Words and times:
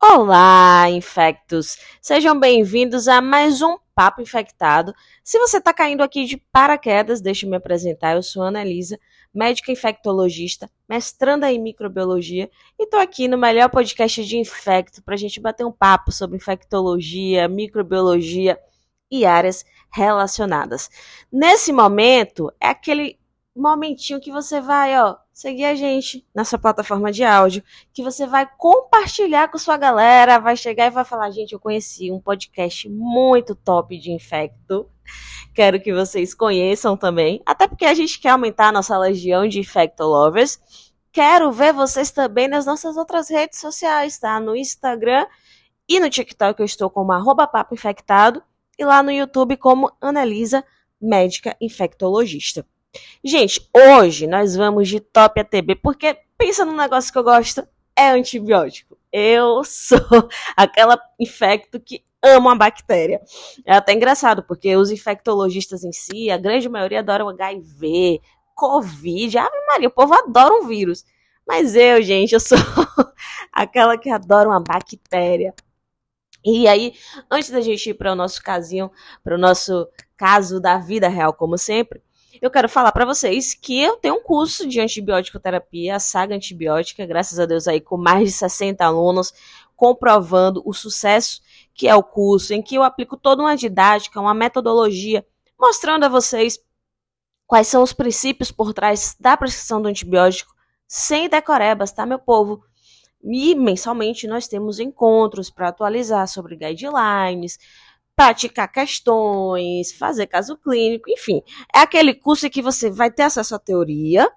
Olá, 0.00 0.88
infectos! 0.90 1.76
Sejam 2.00 2.38
bem-vindos 2.38 3.08
a 3.08 3.20
mais 3.20 3.60
um 3.60 3.76
Papo 3.96 4.22
Infectado. 4.22 4.94
Se 5.24 5.40
você 5.40 5.58
está 5.58 5.72
caindo 5.74 6.02
aqui 6.02 6.24
de 6.24 6.36
paraquedas, 6.52 7.20
deixe 7.20 7.44
me 7.44 7.56
apresentar. 7.56 8.14
Eu 8.14 8.22
sou 8.22 8.44
Ana 8.44 8.62
Elisa, 8.62 8.96
médica 9.34 9.72
infectologista, 9.72 10.70
mestranda 10.88 11.50
em 11.50 11.60
microbiologia, 11.60 12.48
e 12.78 12.84
estou 12.84 13.00
aqui 13.00 13.26
no 13.26 13.36
melhor 13.36 13.68
podcast 13.70 14.24
de 14.24 14.38
infecto 14.38 15.02
para 15.02 15.14
a 15.14 15.18
gente 15.18 15.40
bater 15.40 15.66
um 15.66 15.72
papo 15.72 16.12
sobre 16.12 16.36
infectologia, 16.36 17.48
microbiologia 17.48 18.56
e 19.10 19.26
áreas 19.26 19.64
relacionadas. 19.92 20.88
Nesse 21.30 21.72
momento, 21.72 22.52
é 22.60 22.68
aquele 22.68 23.17
momentinho 23.58 24.20
que 24.20 24.30
você 24.30 24.60
vai, 24.60 24.98
ó, 25.00 25.16
seguir 25.32 25.64
a 25.64 25.74
gente 25.74 26.26
na 26.34 26.44
sua 26.44 26.58
plataforma 26.58 27.10
de 27.10 27.24
áudio, 27.24 27.62
que 27.92 28.02
você 28.02 28.26
vai 28.26 28.48
compartilhar 28.56 29.48
com 29.48 29.58
sua 29.58 29.76
galera, 29.76 30.38
vai 30.38 30.56
chegar 30.56 30.86
e 30.86 30.90
vai 30.90 31.04
falar, 31.04 31.30
gente, 31.30 31.52
eu 31.52 31.60
conheci 31.60 32.10
um 32.10 32.20
podcast 32.20 32.88
muito 32.88 33.54
top 33.54 33.98
de 33.98 34.12
infecto. 34.12 34.88
Quero 35.54 35.80
que 35.80 35.92
vocês 35.92 36.34
conheçam 36.34 36.96
também, 36.96 37.42
até 37.44 37.66
porque 37.66 37.84
a 37.84 37.94
gente 37.94 38.20
quer 38.20 38.30
aumentar 38.30 38.68
a 38.68 38.72
nossa 38.72 38.96
legião 38.96 39.46
de 39.48 39.58
infecto 39.58 40.04
lovers. 40.04 40.60
Quero 41.10 41.50
ver 41.50 41.72
vocês 41.72 42.10
também 42.10 42.46
nas 42.46 42.64
nossas 42.64 42.96
outras 42.96 43.28
redes 43.28 43.58
sociais, 43.58 44.18
tá? 44.18 44.38
No 44.38 44.54
Instagram 44.54 45.26
e 45.88 45.98
no 45.98 46.08
TikTok 46.08 46.60
eu 46.60 46.66
estou 46.66 46.88
como 46.88 47.12
arroba 47.12 47.46
papo 47.46 47.74
infectado 47.74 48.42
e 48.78 48.84
lá 48.84 49.02
no 49.02 49.10
YouTube 49.10 49.56
como 49.56 49.90
Analisa 50.00 50.64
Médica 51.00 51.56
Infectologista. 51.60 52.64
Gente, 53.22 53.68
hoje 53.74 54.26
nós 54.26 54.56
vamos 54.56 54.88
de 54.88 55.00
top 55.00 55.40
ATB, 55.40 55.76
porque 55.76 56.16
pensa 56.36 56.64
num 56.64 56.76
negócio 56.76 57.12
que 57.12 57.18
eu 57.18 57.24
gosto, 57.24 57.66
é 57.96 58.10
antibiótico. 58.10 58.96
Eu 59.12 59.64
sou 59.64 59.98
aquela 60.56 60.98
infecto 61.18 61.80
que 61.80 62.04
ama 62.22 62.52
a 62.52 62.56
bactéria. 62.56 63.20
É 63.64 63.74
até 63.74 63.92
engraçado, 63.92 64.42
porque 64.42 64.76
os 64.76 64.90
infectologistas 64.90 65.84
em 65.84 65.92
si, 65.92 66.30
a 66.30 66.38
grande 66.38 66.68
maioria 66.68 67.00
adoram 67.00 67.28
HIV, 67.28 68.20
Covid, 68.54 69.38
Ave 69.38 69.66
Maria, 69.66 69.88
o 69.88 69.92
povo 69.92 70.14
adora 70.14 70.54
um 70.54 70.66
vírus. 70.66 71.04
Mas 71.46 71.74
eu, 71.74 72.02
gente, 72.02 72.34
eu 72.34 72.40
sou 72.40 72.58
aquela 73.52 73.96
que 73.96 74.10
adora 74.10 74.48
uma 74.48 74.60
bactéria. 74.60 75.54
E 76.44 76.68
aí, 76.68 76.94
antes 77.30 77.50
da 77.50 77.60
gente 77.60 77.90
ir 77.90 77.94
para 77.94 78.12
o 78.12 78.14
nosso 78.14 78.42
casinho, 78.42 78.90
para 79.24 79.34
o 79.34 79.38
nosso 79.38 79.88
caso 80.16 80.60
da 80.60 80.78
vida 80.78 81.08
real, 81.08 81.32
como 81.32 81.58
sempre, 81.58 82.02
eu 82.40 82.50
quero 82.50 82.68
falar 82.68 82.92
para 82.92 83.04
vocês 83.04 83.54
que 83.54 83.80
eu 83.80 83.96
tenho 83.96 84.16
um 84.16 84.22
curso 84.22 84.66
de 84.66 84.80
antibiótico 84.80 85.40
terapia, 85.40 85.96
a 85.96 86.00
saga 86.00 86.34
antibiótica, 86.34 87.06
graças 87.06 87.38
a 87.38 87.46
Deus 87.46 87.66
aí 87.66 87.80
com 87.80 87.96
mais 87.96 88.28
de 88.28 88.32
60 88.32 88.84
alunos, 88.84 89.32
comprovando 89.76 90.62
o 90.64 90.72
sucesso 90.72 91.40
que 91.74 91.86
é 91.86 91.94
o 91.94 92.02
curso, 92.02 92.52
em 92.52 92.60
que 92.60 92.74
eu 92.74 92.82
aplico 92.82 93.16
toda 93.16 93.42
uma 93.42 93.56
didática, 93.56 94.20
uma 94.20 94.34
metodologia, 94.34 95.24
mostrando 95.58 96.04
a 96.04 96.08
vocês 96.08 96.58
quais 97.46 97.68
são 97.68 97.82
os 97.82 97.92
princípios 97.92 98.50
por 98.50 98.74
trás 98.74 99.16
da 99.18 99.36
prescrição 99.36 99.80
do 99.80 99.88
antibiótico, 99.88 100.52
sem 100.86 101.28
decorebas, 101.28 101.92
tá, 101.92 102.04
meu 102.04 102.18
povo? 102.18 102.62
E 103.22 103.54
mensalmente 103.54 104.26
nós 104.26 104.46
temos 104.46 104.78
encontros 104.78 105.50
para 105.50 105.68
atualizar 105.68 106.26
sobre 106.28 106.56
guidelines, 106.56 107.58
praticar 108.18 108.66
questões, 108.66 109.92
fazer 109.92 110.26
caso 110.26 110.56
clínico, 110.56 111.08
enfim. 111.08 111.40
É 111.72 111.78
aquele 111.78 112.12
curso 112.12 112.48
em 112.48 112.50
que 112.50 112.60
você 112.60 112.90
vai 112.90 113.12
ter 113.12 113.22
acesso 113.22 113.54
à 113.54 113.60
teoria, 113.60 114.28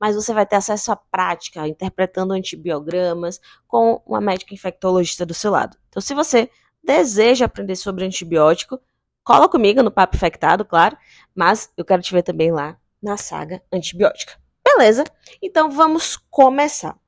mas 0.00 0.16
você 0.16 0.32
vai 0.32 0.46
ter 0.46 0.56
acesso 0.56 0.90
à 0.90 0.96
prática, 0.96 1.68
interpretando 1.68 2.32
antibiogramas 2.32 3.38
com 3.68 4.00
uma 4.06 4.22
médica 4.22 4.54
infectologista 4.54 5.26
do 5.26 5.34
seu 5.34 5.50
lado. 5.50 5.76
Então, 5.90 6.00
se 6.00 6.14
você 6.14 6.48
deseja 6.82 7.44
aprender 7.44 7.76
sobre 7.76 8.06
antibiótico, 8.06 8.80
cola 9.22 9.50
comigo 9.50 9.82
no 9.82 9.90
Papo 9.90 10.16
Infectado, 10.16 10.64
claro, 10.64 10.96
mas 11.34 11.70
eu 11.76 11.84
quero 11.84 12.00
te 12.00 12.14
ver 12.14 12.22
também 12.22 12.50
lá 12.50 12.78
na 13.02 13.18
saga 13.18 13.62
antibiótica. 13.70 14.40
Beleza? 14.64 15.04
Então, 15.42 15.70
vamos 15.70 16.16
começar. 16.30 16.98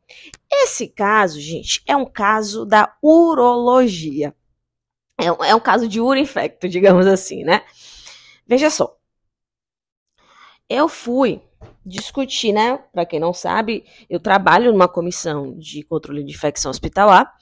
Esse 0.53 0.89
caso, 0.89 1.41
gente, 1.41 1.83
é 1.87 1.97
um 1.97 2.05
caso 2.05 2.67
da 2.67 2.95
urologia. 3.03 4.35
É 5.19 5.33
um, 5.33 5.45
é 5.45 5.55
um 5.55 5.61
caso 5.61 5.89
de 5.89 6.01
urinfecto, 6.01 6.69
digamos 6.69 7.07
assim, 7.07 7.43
né? 7.43 7.63
Veja 8.47 8.71
só. 8.71 8.97
Eu 10.69 10.89
fui 10.89 11.43
discutir, 11.85 12.53
né? 12.53 12.79
Para 12.93 13.05
quem 13.05 13.19
não 13.19 13.33
sabe, 13.33 13.85
eu 14.09 14.21
trabalho 14.21 14.71
numa 14.71 14.89
comissão 14.89 15.59
de 15.59 15.83
controle 15.83 16.23
de 16.23 16.33
infecção 16.33 16.71
hospitalar 16.71 17.35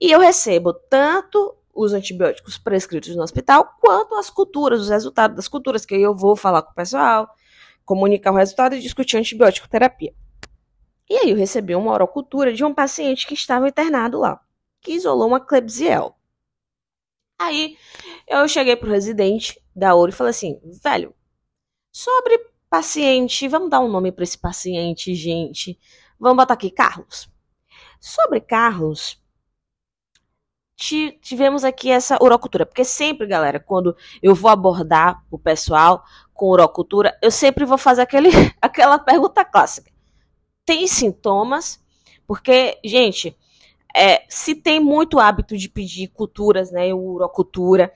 e 0.00 0.10
eu 0.10 0.20
recebo 0.20 0.74
tanto 0.74 1.56
os 1.72 1.92
antibióticos 1.92 2.58
prescritos 2.58 3.16
no 3.16 3.22
hospital, 3.22 3.76
quanto 3.80 4.14
as 4.14 4.30
culturas, 4.30 4.80
os 4.80 4.88
resultados 4.90 5.36
das 5.36 5.48
culturas, 5.48 5.84
que 5.84 5.94
aí 5.94 6.02
eu 6.02 6.14
vou 6.14 6.36
falar 6.36 6.62
com 6.62 6.70
o 6.70 6.74
pessoal, 6.74 7.28
comunicar 7.84 8.32
o 8.32 8.36
resultado 8.36 8.76
e 8.76 8.80
discutir 8.80 9.16
antibiótico 9.16 9.68
terapia. 9.68 10.14
E 11.08 11.16
aí 11.16 11.30
eu 11.30 11.36
recebi 11.36 11.74
uma 11.74 11.92
orocultura 11.92 12.52
de 12.52 12.64
um 12.64 12.72
paciente 12.72 13.26
que 13.26 13.34
estava 13.34 13.68
internado 13.68 14.20
lá, 14.20 14.40
que 14.80 14.92
isolou 14.92 15.26
uma 15.26 15.40
Klebsiella. 15.40 16.14
Aí 17.44 17.76
eu 18.26 18.48
cheguei 18.48 18.74
pro 18.74 18.90
residente 18.90 19.60
da 19.76 19.94
Ouro 19.94 20.10
e 20.10 20.14
falei 20.14 20.30
assim, 20.30 20.58
velho, 20.82 21.14
sobre 21.92 22.38
paciente, 22.70 23.46
vamos 23.48 23.68
dar 23.68 23.80
um 23.80 23.88
nome 23.88 24.10
para 24.10 24.24
esse 24.24 24.38
paciente, 24.38 25.14
gente. 25.14 25.78
Vamos 26.18 26.38
botar 26.38 26.54
aqui 26.54 26.70
Carlos. 26.70 27.28
Sobre 28.00 28.40
Carlos, 28.40 29.22
tivemos 30.76 31.64
aqui 31.64 31.90
essa 31.90 32.16
urocultura, 32.22 32.64
porque 32.64 32.84
sempre, 32.84 33.26
galera, 33.26 33.60
quando 33.60 33.94
eu 34.22 34.34
vou 34.34 34.50
abordar 34.50 35.22
o 35.30 35.38
pessoal 35.38 36.02
com 36.32 36.50
urocultura, 36.50 37.16
eu 37.22 37.30
sempre 37.30 37.66
vou 37.66 37.76
fazer 37.76 38.02
aquele, 38.02 38.30
aquela 38.60 38.98
pergunta 38.98 39.44
clássica. 39.44 39.92
Tem 40.64 40.86
sintomas? 40.86 41.78
Porque, 42.26 42.80
gente, 42.82 43.36
é, 43.94 44.24
se 44.28 44.54
tem 44.54 44.80
muito 44.80 45.18
hábito 45.18 45.56
de 45.56 45.68
pedir 45.68 46.08
culturas, 46.08 46.70
né, 46.72 46.92
urocultura, 46.92 47.92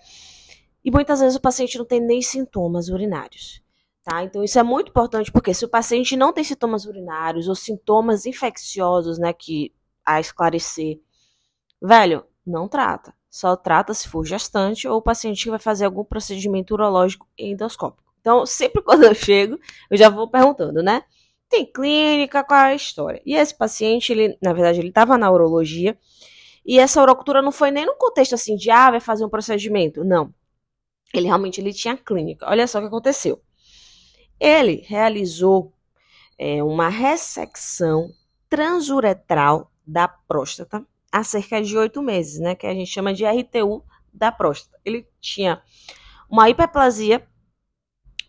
e 0.84 0.90
muitas 0.90 1.20
vezes 1.20 1.36
o 1.36 1.40
paciente 1.40 1.76
não 1.76 1.84
tem 1.84 2.00
nem 2.00 2.22
sintomas 2.22 2.88
urinários. 2.88 3.60
Tá? 4.04 4.22
Então 4.22 4.42
isso 4.42 4.58
é 4.58 4.62
muito 4.62 4.88
importante 4.88 5.30
porque 5.30 5.52
se 5.52 5.64
o 5.64 5.68
paciente 5.68 6.16
não 6.16 6.32
tem 6.32 6.42
sintomas 6.42 6.86
urinários 6.86 7.48
ou 7.48 7.54
sintomas 7.54 8.24
infecciosos, 8.24 9.18
né, 9.18 9.32
que 9.32 9.74
a 10.04 10.18
esclarecer, 10.20 11.00
velho, 11.82 12.24
não 12.46 12.66
trata. 12.68 13.12
Só 13.28 13.54
trata 13.54 13.92
se 13.92 14.08
for 14.08 14.24
gestante 14.24 14.88
ou 14.88 14.98
o 14.98 15.02
paciente 15.02 15.50
vai 15.50 15.58
fazer 15.58 15.84
algum 15.84 16.04
procedimento 16.04 16.72
urológico 16.72 17.26
endoscópico. 17.36 18.10
Então, 18.20 18.46
sempre 18.46 18.80
quando 18.82 19.04
eu 19.04 19.14
chego, 19.14 19.58
eu 19.90 19.96
já 19.98 20.08
vou 20.08 20.28
perguntando, 20.28 20.82
né? 20.82 21.02
Tem 21.48 21.64
clínica, 21.70 22.44
qual 22.44 22.60
é 22.60 22.72
a 22.72 22.74
história? 22.74 23.22
E 23.24 23.34
esse 23.34 23.56
paciente, 23.56 24.12
ele, 24.12 24.36
na 24.42 24.52
verdade, 24.52 24.80
ele 24.80 24.88
estava 24.88 25.16
na 25.16 25.30
urologia, 25.30 25.98
e 26.64 26.78
essa 26.78 27.00
urocultura 27.00 27.40
não 27.40 27.50
foi 27.50 27.70
nem 27.70 27.86
no 27.86 27.96
contexto 27.96 28.34
assim 28.34 28.54
de, 28.56 28.70
ah, 28.70 28.90
vai 28.90 29.00
fazer 29.00 29.24
um 29.24 29.28
procedimento. 29.30 30.04
Não. 30.04 30.34
Ele 31.14 31.26
realmente 31.26 31.60
ele 31.60 31.72
tinha 31.72 31.96
clínica. 31.96 32.46
Olha 32.46 32.66
só 32.66 32.78
o 32.78 32.82
que 32.82 32.88
aconteceu. 32.88 33.40
Ele 34.38 34.84
realizou 34.86 35.72
é, 36.38 36.62
uma 36.62 36.90
ressecção 36.90 38.10
transuretral 38.50 39.72
da 39.86 40.06
próstata 40.06 40.86
há 41.10 41.24
cerca 41.24 41.62
de 41.62 41.76
oito 41.76 42.02
meses, 42.02 42.38
né? 42.38 42.54
Que 42.54 42.66
a 42.66 42.74
gente 42.74 42.90
chama 42.90 43.14
de 43.14 43.24
RTU 43.24 43.82
da 44.12 44.30
próstata. 44.30 44.78
Ele 44.84 45.06
tinha 45.20 45.62
uma 46.28 46.50
hiperplasia 46.50 47.26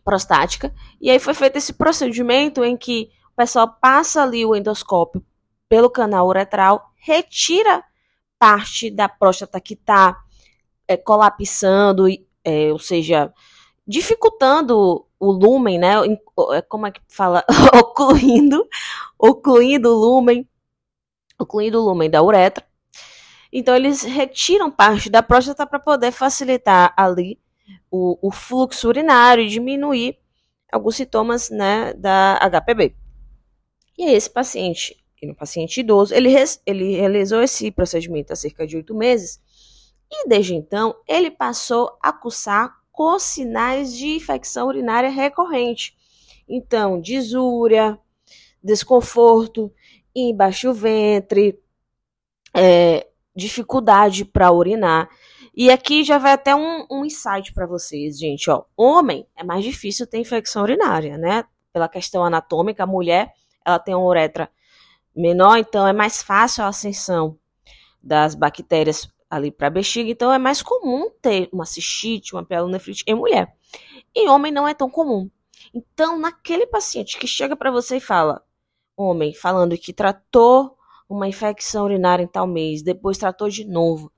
prostática. 0.09 0.73
E 0.99 1.11
aí 1.11 1.19
foi 1.19 1.35
feito 1.35 1.57
esse 1.57 1.71
procedimento 1.71 2.63
em 2.63 2.75
que 2.75 3.11
o 3.31 3.35
pessoal 3.35 3.77
passa 3.79 4.23
ali 4.23 4.43
o 4.43 4.55
endoscópio 4.55 5.23
pelo 5.69 5.87
canal 5.87 6.27
uretral, 6.27 6.91
retira 6.95 7.83
parte 8.39 8.89
da 8.89 9.07
próstata 9.07 9.61
que 9.61 9.75
está 9.75 10.17
é, 10.87 10.97
colapsando, 10.97 12.07
é, 12.43 12.71
ou 12.71 12.79
seja, 12.79 13.31
dificultando 13.87 15.05
o 15.19 15.31
lumen, 15.31 15.77
né? 15.77 15.93
É, 16.53 16.61
como 16.63 16.87
é 16.87 16.91
que 16.91 17.01
fala? 17.07 17.45
ocluindo, 17.79 18.67
ocluindo 19.15 19.89
o 19.89 19.99
lumen, 19.99 20.49
ocluindo 21.39 21.79
o 21.79 21.85
lumen 21.85 22.09
da 22.09 22.23
uretra. 22.23 22.65
Então 23.53 23.75
eles 23.75 24.01
retiram 24.01 24.71
parte 24.71 25.07
da 25.07 25.21
próstata 25.21 25.67
para 25.67 25.79
poder 25.79 26.11
facilitar 26.11 26.95
ali 26.97 27.39
o, 27.91 28.17
o 28.27 28.31
fluxo 28.31 28.87
urinário 28.87 29.43
e 29.43 29.47
diminuir 29.47 30.17
alguns 30.71 30.95
sintomas 30.95 31.49
né, 31.49 31.93
da 31.93 32.39
HPB. 32.49 32.95
E 33.97 34.11
esse 34.11 34.29
paciente, 34.29 34.95
um 35.23 35.33
paciente 35.33 35.79
idoso, 35.79 36.13
ele, 36.13 36.33
ele 36.65 36.95
realizou 36.95 37.41
esse 37.41 37.71
procedimento 37.71 38.31
há 38.31 38.35
cerca 38.35 38.65
de 38.65 38.77
oito 38.77 38.95
meses 38.95 39.41
e 40.11 40.27
desde 40.27 40.55
então 40.55 40.95
ele 41.07 41.29
passou 41.29 41.97
a 42.01 42.11
cursar 42.11 42.73
com 42.91 43.19
sinais 43.19 43.95
de 43.95 44.07
infecção 44.15 44.67
urinária 44.67 45.09
recorrente. 45.09 45.95
Então, 46.47 46.99
disúria, 46.99 47.97
desconforto, 48.63 49.71
embaixo 50.15 50.73
ventre, 50.73 51.59
é, 52.53 53.07
dificuldade 53.35 54.25
para 54.25 54.51
urinar. 54.51 55.09
E 55.61 55.69
aqui 55.69 56.05
já 56.05 56.17
vai 56.17 56.31
até 56.31 56.55
um, 56.55 56.85
um 56.89 57.03
insight 57.03 57.53
para 57.53 57.67
vocês, 57.67 58.17
gente. 58.17 58.49
Ó, 58.49 58.63
homem 58.77 59.27
é 59.35 59.43
mais 59.43 59.61
difícil 59.61 60.07
ter 60.07 60.17
infecção 60.17 60.63
urinária, 60.63 61.17
né? 61.17 61.43
Pela 61.73 61.89
questão 61.89 62.23
anatômica, 62.23 62.83
a 62.83 62.87
mulher 62.87 63.33
ela 63.65 63.77
tem 63.77 63.93
uma 63.93 64.05
uretra 64.05 64.49
menor, 65.13 65.57
então 65.57 65.85
é 65.85 65.91
mais 65.91 66.21
fácil 66.21 66.63
a 66.63 66.69
ascensão 66.69 67.37
das 68.01 68.35
bactérias 68.35 69.09
ali 69.29 69.51
para 69.51 69.67
a 69.67 69.69
bexiga, 69.69 70.09
então 70.09 70.31
é 70.31 70.37
mais 70.37 70.61
comum 70.61 71.11
ter 71.21 71.49
uma 71.51 71.65
cistite, 71.65 72.33
uma 72.33 72.45
pielonefrite 72.45 73.03
em 73.05 73.13
mulher. 73.13 73.53
Em 74.15 74.29
homem 74.29 74.53
não 74.53 74.65
é 74.65 74.73
tão 74.73 74.89
comum. 74.89 75.29
Então, 75.73 76.17
naquele 76.17 76.67
paciente 76.67 77.19
que 77.19 77.27
chega 77.27 77.57
para 77.57 77.69
você 77.69 77.97
e 77.97 77.99
fala, 77.99 78.41
homem, 78.95 79.33
falando 79.33 79.77
que 79.77 79.91
tratou 79.91 80.77
uma 81.09 81.27
infecção 81.27 81.83
urinária 81.83 82.23
em 82.23 82.27
tal 82.27 82.47
mês, 82.47 82.81
depois 82.81 83.17
tratou 83.17 83.49
de 83.49 83.65
novo, 83.65 84.09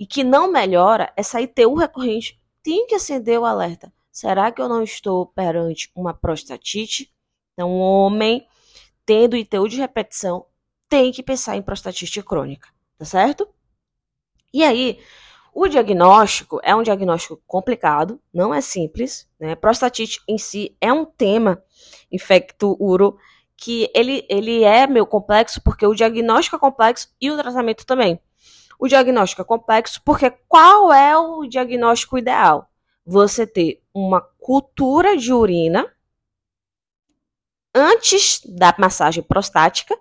e 0.00 0.06
que 0.06 0.24
não 0.24 0.50
melhora, 0.50 1.12
essa 1.14 1.42
ITU 1.42 1.74
recorrente 1.74 2.40
tem 2.62 2.86
que 2.86 2.94
acender 2.94 3.38
o 3.38 3.44
alerta. 3.44 3.92
Será 4.10 4.50
que 4.50 4.60
eu 4.60 4.66
não 4.66 4.82
estou 4.82 5.26
perante 5.26 5.90
uma 5.94 6.14
prostatite? 6.14 7.12
Então, 7.52 7.70
o 7.70 7.78
homem, 7.78 8.46
tendo 9.04 9.36
ITU 9.36 9.68
de 9.68 9.76
repetição, 9.76 10.46
tem 10.88 11.12
que 11.12 11.22
pensar 11.22 11.54
em 11.54 11.62
prostatite 11.62 12.22
crônica, 12.22 12.68
tá 12.96 13.04
certo? 13.04 13.46
E 14.54 14.64
aí, 14.64 14.98
o 15.54 15.68
diagnóstico 15.68 16.58
é 16.62 16.74
um 16.74 16.82
diagnóstico 16.82 17.40
complicado, 17.46 18.18
não 18.32 18.54
é 18.54 18.62
simples, 18.62 19.28
né? 19.38 19.54
Prostatite 19.54 20.20
em 20.26 20.38
si 20.38 20.74
é 20.80 20.90
um 20.90 21.04
tema 21.04 21.62
infecto 22.10 22.74
uro 22.80 23.18
que 23.54 23.90
ele, 23.94 24.24
ele 24.30 24.64
é 24.64 24.86
meio 24.86 25.06
complexo 25.06 25.60
porque 25.62 25.86
o 25.86 25.94
diagnóstico 25.94 26.56
é 26.56 26.58
complexo 26.58 27.14
e 27.20 27.30
o 27.30 27.36
tratamento 27.36 27.84
também. 27.84 28.18
O 28.82 28.88
diagnóstico 28.88 29.42
é 29.42 29.44
complexo 29.44 30.00
porque 30.02 30.30
qual 30.48 30.90
é 30.90 31.14
o 31.14 31.44
diagnóstico 31.44 32.16
ideal? 32.16 32.70
Você 33.04 33.46
ter 33.46 33.82
uma 33.92 34.22
cultura 34.22 35.18
de 35.18 35.34
urina 35.34 35.86
antes 37.74 38.40
da 38.42 38.74
massagem 38.78 39.22
prostática 39.22 39.94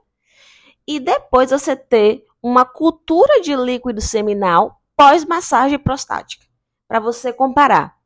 e 0.87 0.97
depois 0.97 1.51
você 1.51 1.75
ter 1.75 2.23
uma 2.41 2.63
cultura 2.63 3.41
de 3.41 3.53
líquido 3.53 3.99
seminal 3.99 4.81
pós-massagem 4.95 5.77
prostática, 5.77 6.45
para 6.87 7.01
você 7.01 7.33
comparar. 7.33 7.97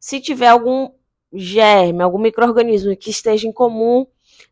Se 0.00 0.18
tiver 0.18 0.48
algum 0.48 0.94
germe, 1.30 2.02
algum 2.02 2.18
microorganismo 2.18 2.96
que 2.96 3.10
esteja 3.10 3.46
em 3.46 3.52
comum 3.52 4.06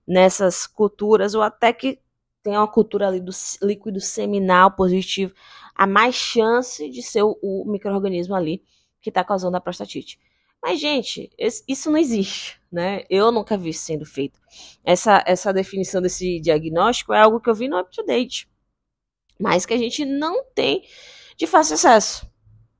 nessas 0.06 0.66
culturas, 0.66 1.34
ou 1.34 1.40
até 1.40 1.72
que 1.72 2.03
tem 2.44 2.52
uma 2.58 2.68
cultura 2.68 3.08
ali 3.08 3.20
do 3.20 3.32
líquido 3.62 4.00
seminal 4.00 4.70
positivo, 4.70 5.34
há 5.74 5.86
mais 5.86 6.14
chance 6.14 6.88
de 6.90 7.02
ser 7.02 7.22
o, 7.22 7.38
o 7.42 7.64
microorganismo 7.66 8.34
ali 8.34 8.62
que 9.00 9.08
está 9.08 9.24
causando 9.24 9.56
a 9.56 9.60
prostatite. 9.60 10.20
Mas, 10.62 10.78
gente, 10.78 11.30
isso 11.66 11.90
não 11.90 11.98
existe, 11.98 12.60
né? 12.70 13.04
Eu 13.08 13.32
nunca 13.32 13.56
vi 13.56 13.72
sendo 13.72 14.04
feito. 14.04 14.38
Essa, 14.84 15.22
essa 15.26 15.52
definição 15.52 16.00
desse 16.00 16.38
diagnóstico 16.38 17.12
é 17.12 17.20
algo 17.20 17.40
que 17.40 17.48
eu 17.48 17.54
vi 17.54 17.66
no 17.66 17.78
UpToDate, 17.78 18.48
mas 19.40 19.64
que 19.66 19.74
a 19.74 19.78
gente 19.78 20.04
não 20.04 20.44
tem 20.54 20.84
de 21.36 21.46
fácil 21.46 21.74
acesso, 21.74 22.30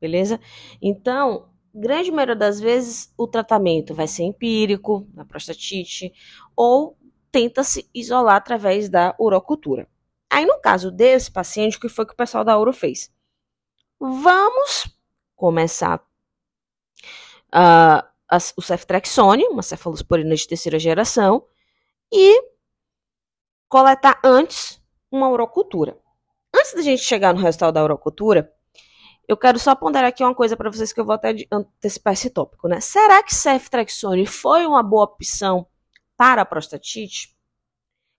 beleza? 0.00 0.38
Então, 0.80 1.48
grande 1.74 2.10
maioria 2.10 2.36
das 2.36 2.60
vezes, 2.60 3.12
o 3.18 3.26
tratamento 3.26 3.94
vai 3.94 4.06
ser 4.06 4.24
empírico, 4.24 5.08
na 5.12 5.24
prostatite, 5.24 6.12
ou 6.54 6.96
tenta-se 7.34 7.90
isolar 7.92 8.36
através 8.36 8.88
da 8.88 9.12
urocultura. 9.18 9.88
Aí, 10.30 10.46
no 10.46 10.60
caso 10.60 10.88
desse 10.88 11.32
paciente, 11.32 11.76
o 11.76 11.80
que 11.80 11.88
foi 11.88 12.06
que 12.06 12.12
o 12.12 12.16
pessoal 12.16 12.44
da 12.44 12.56
uro 12.56 12.72
fez? 12.72 13.12
Vamos 13.98 14.96
começar 15.34 16.00
uh, 17.52 18.06
o 18.56 18.62
ceftrexone, 18.62 19.48
uma 19.48 19.64
cefalosporina 19.64 20.32
de 20.36 20.46
terceira 20.46 20.78
geração, 20.78 21.44
e 22.12 22.40
coletar 23.68 24.20
antes 24.22 24.80
uma 25.10 25.28
urocultura. 25.28 25.98
Antes 26.54 26.74
da 26.74 26.82
gente 26.82 27.02
chegar 27.02 27.34
no 27.34 27.40
resultado 27.40 27.74
da 27.74 27.82
urocultura, 27.82 28.48
eu 29.26 29.36
quero 29.36 29.58
só 29.58 29.74
ponderar 29.74 30.10
aqui 30.10 30.22
uma 30.22 30.36
coisa 30.36 30.56
para 30.56 30.70
vocês 30.70 30.92
que 30.92 31.00
eu 31.00 31.04
vou 31.04 31.16
até 31.16 31.34
antecipar 31.50 32.12
esse 32.12 32.30
tópico, 32.30 32.68
né? 32.68 32.80
Será 32.80 33.24
que 33.24 33.34
ceftrexone 33.34 34.24
foi 34.24 34.64
uma 34.66 34.84
boa 34.84 35.02
opção 35.02 35.66
para 36.16 36.42
a 36.42 36.46
prostatite, 36.46 37.34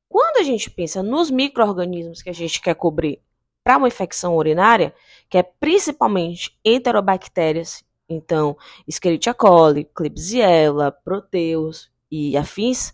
quando 0.08 0.38
a 0.38 0.44
gente 0.44 0.70
pensa 0.70 1.02
nos 1.02 1.30
micro-organismos 1.30 2.22
que 2.22 2.30
a 2.30 2.34
gente 2.34 2.62
quer 2.62 2.76
cobrir 2.76 3.22
para 3.64 3.78
uma 3.78 3.88
infecção 3.88 4.36
urinária, 4.36 4.94
que 5.30 5.38
é 5.38 5.44
principalmente 5.44 6.58
enterobactérias, 6.64 7.84
então 8.08 8.56
Escherichia 8.88 9.34
coli, 9.34 9.86
Klebsiella, 9.86 10.92
Proteus 10.92 11.92
e 12.12 12.38
afins, 12.38 12.94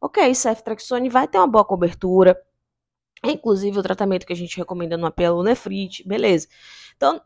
ok, 0.00 0.34
ceftriaxone 0.34 1.08
vai 1.08 1.28
ter 1.28 1.38
uma 1.38 1.46
boa 1.46 1.64
cobertura, 1.64 2.40
inclusive 3.24 3.78
o 3.78 3.82
tratamento 3.82 4.26
que 4.26 4.32
a 4.32 4.36
gente 4.36 4.56
recomenda 4.56 4.96
no 4.96 5.06
apelonefrite, 5.06 6.06
beleza. 6.06 6.48
Então, 6.96 7.20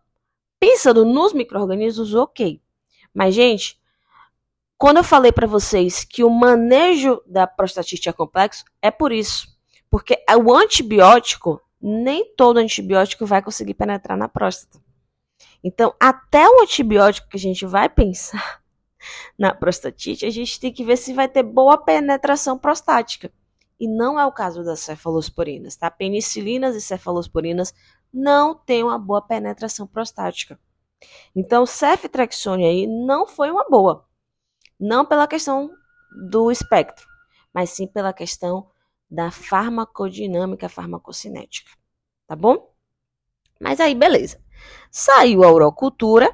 pensando 0.60 1.05
nos 1.05 1.32
micro-organismos, 1.32 2.14
ok. 2.14 2.60
Mas, 3.12 3.34
gente, 3.34 3.81
quando 4.84 4.98
eu 4.98 5.02
falei 5.02 5.32
para 5.32 5.46
vocês 5.46 6.04
que 6.04 6.22
o 6.22 6.28
manejo 6.28 7.19
da 7.25 7.46
prostatite 7.46 8.06
é 8.10 8.12
complexo, 8.12 8.66
é 8.82 8.90
por 8.90 9.12
isso. 9.12 9.48
Porque 9.88 10.22
o 10.44 10.54
antibiótico, 10.54 11.58
nem 11.81 12.34
todo 12.36 12.58
antibiótico 12.58 13.25
vai 13.25 13.40
conseguir 13.40 13.72
penetrar 13.72 14.14
na 14.14 14.28
próstata. 14.28 14.78
Então, 15.64 15.94
até 15.98 16.46
o 16.46 16.60
antibiótico 16.60 17.31
que 17.31 17.38
a 17.38 17.40
gente 17.40 17.64
vai 17.64 17.88
pensar 17.88 18.60
na 19.40 19.54
prostatite, 19.54 20.26
a 20.26 20.31
gente 20.31 20.60
tem 20.60 20.70
que 20.70 20.84
ver 20.84 20.98
se 20.98 21.14
vai 21.14 21.28
ter 21.28 21.44
boa 21.44 21.78
penetração 21.78 22.58
prostática. 22.58 23.32
E 23.81 23.88
não 23.88 24.20
é 24.20 24.26
o 24.26 24.32
caso 24.32 24.62
das 24.62 24.81
cefalosporinas, 24.81 25.76
tá? 25.76 25.90
Penicilinas 25.90 26.76
e 26.76 26.81
cefalosporinas 26.82 27.72
não 28.12 28.54
têm 28.54 28.84
uma 28.84 28.98
boa 28.98 29.22
penetração 29.22 29.86
prostática. 29.86 30.60
Então, 31.34 31.64
ceftriaxone 31.64 32.66
aí 32.66 32.86
não 32.86 33.26
foi 33.26 33.50
uma 33.50 33.66
boa. 33.66 34.06
Não 34.79 35.05
pela 35.05 35.26
questão 35.26 35.71
do 36.31 36.50
espectro, 36.50 37.06
mas 37.53 37.71
sim 37.71 37.87
pela 37.87 38.12
questão 38.12 38.69
da 39.11 39.31
farmacodinâmica 39.31 40.69
farmacocinética. 40.69 41.71
Tá 42.26 42.35
bom? 42.35 42.73
Mas 43.61 43.81
aí, 43.81 43.94
beleza. 43.94 44.41
Saiu 44.91 45.44
a 45.44 45.53
urocultura, 45.53 46.31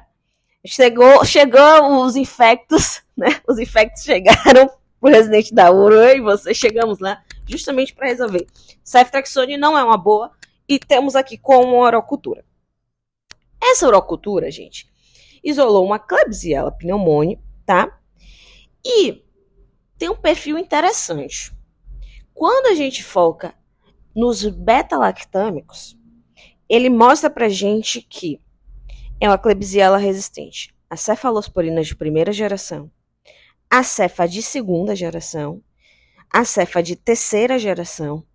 chegou, 0.65 1.23
chegou 1.25 2.03
os 2.03 2.15
infectos, 2.15 3.01
né? 3.15 3.41
Os 3.47 3.59
infectos 3.59 4.03
chegaram 4.03 4.69
pro 4.99 5.11
residente 5.11 5.53
da 5.53 5.71
uro, 5.71 6.01
e 6.01 6.21
você 6.21 6.53
chegamos 6.53 6.99
lá 6.99 7.23
justamente 7.47 7.93
para 7.93 8.07
resolver. 8.07 8.47
Ceftriaxone 8.83 9.57
não 9.57 9.77
é 9.77 9.83
uma 9.83 9.97
boa 9.97 10.31
e 10.67 10.79
temos 10.79 11.15
aqui 11.15 11.37
como 11.37 11.83
urocultura. 11.83 12.45
Essa 13.61 13.87
urocultura, 13.87 14.49
gente, 14.49 14.89
isolou 15.43 15.85
uma 15.85 15.99
Klebsiella 15.99 16.71
pneumoniae, 16.71 17.39
tá? 17.65 17.99
E 18.85 19.23
tem 19.97 20.09
um 20.09 20.15
perfil 20.15 20.57
interessante. 20.57 21.55
Quando 22.33 22.67
a 22.67 22.75
gente 22.75 23.03
foca 23.03 23.53
nos 24.15 24.43
beta-lactâmicos, 24.47 25.97
ele 26.67 26.89
mostra 26.89 27.29
pra 27.29 27.49
gente 27.49 28.01
que 28.01 28.41
é 29.19 29.27
uma 29.27 29.37
Klebsiella 29.37 29.97
resistente 29.97 30.73
a 30.89 30.97
cefalosporinas 30.97 31.87
de 31.87 31.95
primeira 31.95 32.33
geração, 32.33 32.91
a 33.69 33.83
cefa 33.83 34.27
de 34.27 34.41
segunda 34.41 34.93
geração, 34.93 35.63
a 36.29 36.43
cefa 36.43 36.83
de 36.83 36.97
terceira 36.97 37.57
geração, 37.57 38.25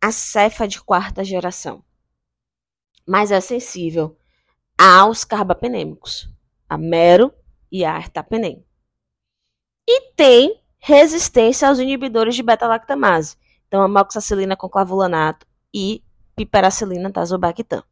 a 0.00 0.10
cefa 0.10 0.66
de 0.66 0.80
quarta 0.82 1.22
geração. 1.22 1.84
Mas 3.06 3.30
é 3.30 3.40
sensível 3.40 4.16
aos 4.76 5.22
carbapenêmicos, 5.22 6.28
a 6.68 6.76
mero 6.76 7.32
e 7.70 7.84
a 7.84 7.92
artapenem 7.92 8.64
e 9.92 10.12
tem 10.12 10.58
resistência 10.78 11.68
aos 11.68 11.78
inibidores 11.78 12.34
de 12.34 12.42
beta-lactamase. 12.42 13.36
Então, 13.68 13.82
amoxicilina 13.82 14.56
com 14.56 14.68
clavulanato 14.68 15.46
e 15.72 16.02
piperacilina 16.34 17.10
tazobactam. 17.12 17.82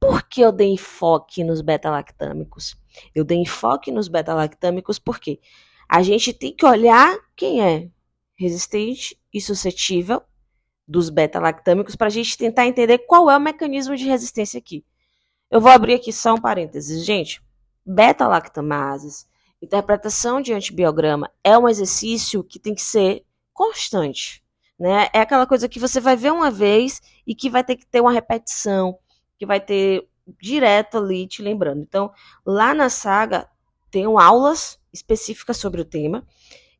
Por 0.00 0.22
que 0.22 0.40
eu 0.40 0.52
dei 0.52 0.68
enfoque 0.72 1.44
nos 1.44 1.60
beta-lactâmicos? 1.60 2.76
Eu 3.14 3.24
dei 3.24 3.38
enfoque 3.38 3.92
nos 3.92 4.08
beta-lactâmicos 4.08 4.98
porque 4.98 5.38
a 5.86 6.02
gente 6.02 6.32
tem 6.32 6.54
que 6.54 6.64
olhar 6.64 7.14
quem 7.34 7.62
é 7.62 7.88
resistente 8.34 9.18
e 9.32 9.40
suscetível 9.40 10.22
dos 10.88 11.10
beta-lactâmicos 11.10 11.94
para 11.94 12.06
a 12.06 12.10
gente 12.10 12.38
tentar 12.38 12.66
entender 12.66 12.98
qual 12.98 13.30
é 13.30 13.36
o 13.36 13.40
mecanismo 13.40 13.96
de 13.96 14.06
resistência 14.06 14.58
aqui. 14.58 14.84
Eu 15.50 15.60
vou 15.60 15.70
abrir 15.70 15.94
aqui 15.94 16.12
só 16.12 16.34
um 16.34 16.40
parênteses. 16.40 17.04
Gente, 17.04 17.42
beta-lactamases, 17.84 19.26
Interpretação 19.66 20.40
de 20.40 20.52
antibiograma 20.52 21.28
é 21.42 21.58
um 21.58 21.68
exercício 21.68 22.44
que 22.44 22.56
tem 22.56 22.72
que 22.72 22.82
ser 22.82 23.24
constante. 23.52 24.40
Né? 24.78 25.08
É 25.12 25.20
aquela 25.20 25.44
coisa 25.44 25.68
que 25.68 25.80
você 25.80 25.98
vai 25.98 26.14
ver 26.14 26.32
uma 26.32 26.52
vez 26.52 27.02
e 27.26 27.34
que 27.34 27.50
vai 27.50 27.64
ter 27.64 27.74
que 27.74 27.84
ter 27.84 28.00
uma 28.00 28.12
repetição, 28.12 28.96
que 29.36 29.44
vai 29.44 29.58
ter 29.58 30.08
direto 30.40 30.98
ali 30.98 31.26
te 31.26 31.42
lembrando. 31.42 31.80
Então, 31.80 32.12
lá 32.46 32.72
na 32.72 32.88
saga 32.88 33.48
tem 33.90 34.04
aulas 34.04 34.78
específicas 34.92 35.56
sobre 35.56 35.80
o 35.80 35.84
tema 35.84 36.24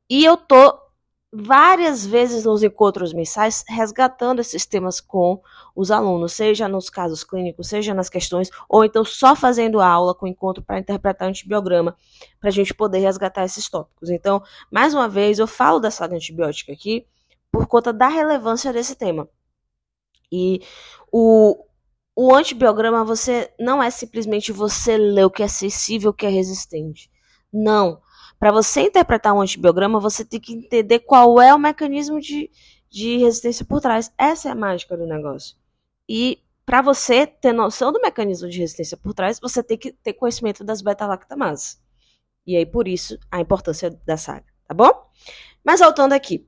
e 0.09 0.25
eu 0.25 0.37
tô 0.37 0.78
várias 1.43 2.07
vezes 2.07 2.45
nos 2.45 2.62
encontros 2.62 3.12
mensais 3.12 3.64
resgatando 3.69 4.40
esses 4.40 4.64
temas 4.64 5.00
com 5.00 5.40
os 5.75 5.90
alunos, 5.90 6.33
seja 6.33 6.69
nos 6.69 6.88
casos 6.88 7.23
clínicos, 7.23 7.69
seja 7.69 7.93
nas 7.93 8.09
questões, 8.09 8.50
ou 8.69 8.85
então 8.85 9.05
só 9.05 9.37
fazendo 9.37 9.81
aula 9.81 10.14
com 10.14 10.26
encontro 10.26 10.62
para 10.62 10.78
interpretar 10.78 11.28
antibiograma, 11.28 11.97
para 12.40 12.49
a 12.49 12.52
gente 12.52 12.73
poder 12.73 12.99
resgatar 13.00 13.45
esses 13.45 13.69
tópicos. 13.69 14.09
Então, 14.11 14.43
mais 14.71 14.95
uma 14.95 15.09
vez, 15.09 15.38
eu 15.38 15.47
falo 15.47 15.78
da 15.78 15.90
saga 15.90 16.16
antibiótica 16.16 16.73
aqui 16.73 17.07
por 17.50 17.66
conta 17.66 17.93
da 17.93 18.09
relevância 18.09 18.73
desse 18.73 18.95
tema. 18.95 19.28
E 20.31 20.61
o, 21.12 21.64
o 22.14 22.35
antibiograma 22.35 23.05
você 23.05 23.52
não 23.59 23.83
é 23.83 23.90
simplesmente 23.90 24.52
você 24.52 24.97
ler 24.97 25.25
o 25.25 25.31
que 25.31 25.43
é 25.43 25.47
acessível, 25.47 26.11
o 26.11 26.14
que 26.14 26.26
é 26.26 26.31
resistente. 26.31 27.11
Não. 27.52 28.00
Para 28.38 28.52
você 28.52 28.83
interpretar 28.83 29.35
um 29.35 29.40
antibiograma, 29.40 29.99
você 29.99 30.25
tem 30.25 30.38
que 30.38 30.52
entender 30.52 31.00
qual 31.00 31.40
é 31.40 31.55
o 31.55 31.59
mecanismo 31.59 32.21
de, 32.21 32.50
de 32.90 33.16
resistência 33.16 33.64
por 33.64 33.81
trás. 33.81 34.12
Essa 34.19 34.49
é 34.49 34.52
a 34.52 34.55
mágica 34.55 34.97
do 34.97 35.07
negócio. 35.07 35.57
E 36.09 36.43
para 36.64 36.83
você 36.83 37.26
ter 37.26 37.52
noção 37.52 37.93
do 37.93 38.00
mecanismo 38.00 38.49
de 38.49 38.59
resistência 38.59 38.97
por 38.97 39.14
trás, 39.14 39.40
você 39.40 39.62
tem 39.62 39.78
que 39.78 39.93
ter 39.93 40.12
conhecimento 40.12 40.64
das 40.64 40.83
beta-lactamases. 40.83 41.81
E 42.47 42.57
aí, 42.57 42.66
por 42.66 42.87
isso, 42.87 43.19
a 43.31 43.40
importância 43.40 43.90
da 44.05 44.16
saga, 44.16 44.47
tá 44.66 44.75
bom? 44.75 44.90
Mas 45.64 45.81
voltando 45.81 46.12
aqui, 46.12 46.47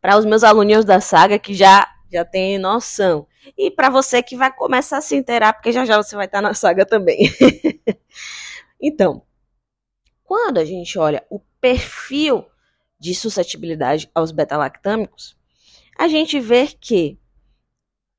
para 0.00 0.18
os 0.18 0.24
meus 0.24 0.44
aluninhos 0.44 0.84
da 0.84 1.00
saga 1.00 1.38
que 1.38 1.54
já 1.54 1.90
já 2.12 2.24
tem 2.24 2.58
noção. 2.58 3.26
E 3.58 3.70
para 3.70 3.90
você 3.90 4.22
que 4.22 4.36
vai 4.36 4.54
começar 4.54 4.98
a 4.98 5.00
se 5.00 5.16
inteirar, 5.16 5.52
porque 5.52 5.72
já 5.72 5.84
já 5.84 5.96
você 5.96 6.14
vai 6.14 6.26
estar 6.26 6.40
na 6.40 6.54
saga 6.54 6.86
também. 6.86 7.28
então, 8.80 9.22
quando 10.24 10.58
a 10.58 10.64
gente 10.64 10.98
olha 10.98 11.24
o 11.30 11.38
perfil 11.60 12.46
de 12.98 13.14
suscetibilidade 13.14 14.10
aos 14.14 14.32
beta-lactâmicos, 14.32 15.36
a 15.98 16.08
gente 16.08 16.40
vê 16.40 16.66
que 16.66 17.18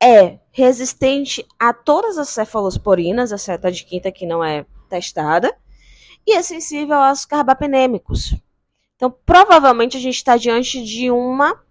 é 0.01 0.39
resistente 0.51 1.45
a 1.59 1.73
todas 1.73 2.17
as 2.17 2.29
cefalosporinas, 2.29 3.31
exceto 3.31 3.67
a 3.67 3.71
de 3.71 3.83
quinta 3.83 4.11
que 4.11 4.25
não 4.25 4.43
é 4.43 4.65
testada, 4.87 5.55
e 6.25 6.33
é 6.33 6.41
sensível 6.41 6.95
aos 6.95 7.25
carbapenêmicos. 7.25 8.35
Então, 8.95 9.13
provavelmente 9.25 9.97
a 9.97 9.99
gente 9.99 10.15
está 10.15 10.37
diante 10.37 10.83
de 10.83 11.11
uma 11.11 11.61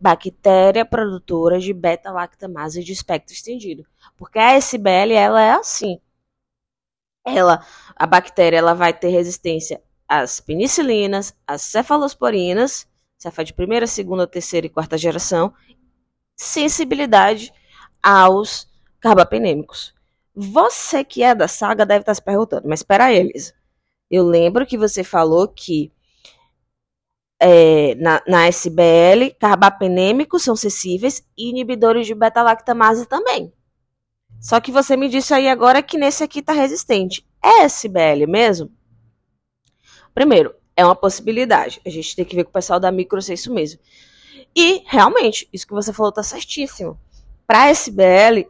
bactéria 0.00 0.84
produtora 0.84 1.58
de 1.58 1.72
beta-lactamase 1.72 2.82
de 2.82 2.92
espectro 2.92 3.34
estendido, 3.34 3.84
porque 4.16 4.38
a 4.38 4.54
SBL 4.54 5.12
ela 5.12 5.42
é 5.42 5.50
assim 5.52 6.00
ela, 7.36 7.64
a 7.94 8.06
bactéria 8.06 8.58
ela 8.58 8.74
vai 8.74 8.92
ter 8.92 9.08
resistência 9.08 9.82
às 10.08 10.40
penicilinas, 10.40 11.34
às 11.46 11.62
cefalosporinas, 11.62 12.86
cefa 13.18 13.44
de 13.44 13.52
primeira, 13.52 13.86
segunda, 13.86 14.26
terceira 14.26 14.66
e 14.66 14.70
quarta 14.70 14.96
geração, 14.96 15.52
sensibilidade 16.36 17.52
aos 18.02 18.68
carbapenêmicos. 19.00 19.94
Você 20.34 21.04
que 21.04 21.22
é 21.22 21.34
da 21.34 21.48
saga 21.48 21.84
deve 21.84 22.00
estar 22.00 22.14
se 22.14 22.22
perguntando, 22.22 22.68
mas 22.68 22.80
espera 22.80 23.06
aí, 23.06 23.16
Elisa. 23.18 23.52
Eu 24.10 24.24
lembro 24.24 24.64
que 24.64 24.78
você 24.78 25.04
falou 25.04 25.48
que 25.48 25.92
é, 27.40 27.94
na, 27.96 28.22
na 28.26 28.46
SBL, 28.48 29.34
carbapenêmicos 29.38 30.42
são 30.42 30.56
sensíveis 30.56 31.24
e 31.36 31.50
inibidores 31.50 32.06
de 32.06 32.14
beta-lactamase 32.14 33.06
também. 33.06 33.52
Só 34.40 34.60
que 34.60 34.70
você 34.70 34.96
me 34.96 35.08
disse 35.08 35.34
aí 35.34 35.48
agora 35.48 35.82
que 35.82 35.98
nesse 35.98 36.22
aqui 36.22 36.42
tá 36.42 36.52
resistente. 36.52 37.26
É 37.42 37.62
SBL 37.64 38.26
mesmo? 38.28 38.70
Primeiro, 40.14 40.54
é 40.76 40.84
uma 40.84 40.96
possibilidade. 40.96 41.80
A 41.84 41.90
gente 41.90 42.14
tem 42.14 42.24
que 42.24 42.36
ver 42.36 42.44
com 42.44 42.50
o 42.50 42.52
pessoal 42.52 42.78
da 42.78 42.90
micro 42.92 43.20
se 43.20 43.32
é 43.32 43.34
isso 43.34 43.52
mesmo. 43.52 43.80
E, 44.54 44.82
realmente, 44.86 45.48
isso 45.52 45.66
que 45.66 45.74
você 45.74 45.92
falou 45.92 46.12
tá 46.12 46.22
certíssimo. 46.22 46.98
Para 47.46 47.68
SBL, 47.68 48.48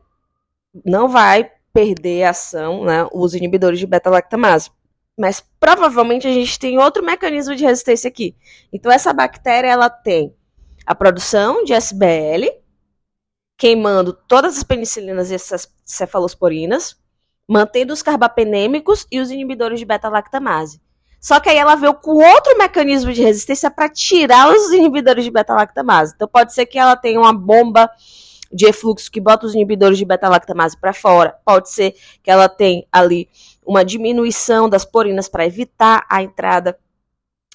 não 0.84 1.08
vai 1.08 1.50
perder 1.72 2.24
a 2.24 2.30
ação, 2.30 2.84
né, 2.84 3.08
os 3.12 3.34
inibidores 3.34 3.78
de 3.78 3.86
beta-lactamase. 3.86 4.70
Mas 5.18 5.44
provavelmente 5.58 6.26
a 6.26 6.32
gente 6.32 6.58
tem 6.58 6.78
outro 6.78 7.04
mecanismo 7.04 7.54
de 7.54 7.64
resistência 7.64 8.08
aqui. 8.08 8.36
Então, 8.72 8.90
essa 8.90 9.12
bactéria, 9.12 9.68
ela 9.68 9.90
tem 9.90 10.34
a 10.86 10.94
produção 10.94 11.64
de 11.64 11.72
SBL, 11.72 12.50
queimando 13.58 14.12
todas 14.12 14.56
as 14.56 14.62
penicilinas 14.62 15.30
e 15.30 15.34
essas 15.34 15.68
cefalosporinas, 15.84 16.96
mantendo 17.46 17.92
os 17.92 18.02
carbapenêmicos 18.02 19.04
e 19.10 19.18
os 19.18 19.32
inibidores 19.32 19.80
de 19.80 19.84
beta-lactamase. 19.84 20.80
Só 21.20 21.40
que 21.40 21.48
aí 21.48 21.56
ela 21.56 21.74
veio 21.74 21.94
com 21.94 22.12
outro 22.12 22.56
mecanismo 22.56 23.12
de 23.12 23.20
resistência 23.20 23.68
para 23.68 23.88
tirar 23.88 24.48
os 24.48 24.70
inibidores 24.70 25.24
de 25.24 25.30
beta-lactamase. 25.32 26.12
Então 26.14 26.28
pode 26.28 26.54
ser 26.54 26.66
que 26.66 26.78
ela 26.78 26.94
tenha 26.94 27.18
uma 27.18 27.32
bomba 27.32 27.90
de 28.52 28.66
efluxo 28.66 29.10
que 29.10 29.20
bota 29.20 29.44
os 29.44 29.54
inibidores 29.54 29.98
de 29.98 30.04
beta-lactamase 30.04 30.78
para 30.78 30.92
fora. 30.92 31.36
Pode 31.44 31.70
ser 31.70 31.96
que 32.22 32.30
ela 32.30 32.48
tenha 32.48 32.84
ali 32.92 33.28
uma 33.66 33.84
diminuição 33.84 34.68
das 34.68 34.84
porinas 34.84 35.28
para 35.28 35.44
evitar 35.44 36.06
a 36.08 36.22
entrada 36.22 36.78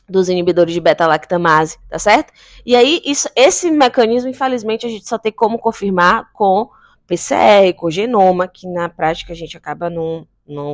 dos 0.07 0.29
inibidores 0.29 0.73
de 0.73 0.81
beta-lactamase, 0.81 1.77
tá 1.89 1.97
certo? 1.97 2.33
E 2.65 2.75
aí, 2.75 3.01
isso, 3.05 3.29
esse 3.35 3.71
mecanismo, 3.71 4.29
infelizmente, 4.29 4.85
a 4.85 4.89
gente 4.89 5.07
só 5.07 5.17
tem 5.17 5.31
como 5.31 5.57
confirmar 5.57 6.31
com 6.33 6.69
PCR, 7.07 7.73
com 7.75 7.89
genoma, 7.89 8.47
que 8.47 8.67
na 8.67 8.89
prática 8.89 9.33
a 9.33 9.35
gente 9.35 9.57
acaba 9.57 9.89
não, 9.89 10.27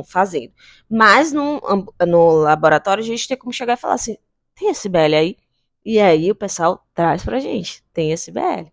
fazendo. 0.04 0.52
Mas 0.88 1.32
no, 1.32 1.60
no 2.06 2.30
laboratório 2.32 3.02
a 3.02 3.06
gente 3.06 3.28
tem 3.28 3.36
como 3.36 3.52
chegar 3.52 3.74
e 3.74 3.76
falar 3.76 3.94
assim, 3.94 4.16
tem 4.54 4.70
esse 4.70 4.88
BL 4.88 5.14
aí? 5.14 5.36
E 5.84 5.98
aí 5.98 6.30
o 6.30 6.34
pessoal 6.34 6.86
traz 6.94 7.24
pra 7.24 7.40
gente, 7.40 7.82
tem 7.92 8.12
esse 8.12 8.30
BL, 8.30 8.70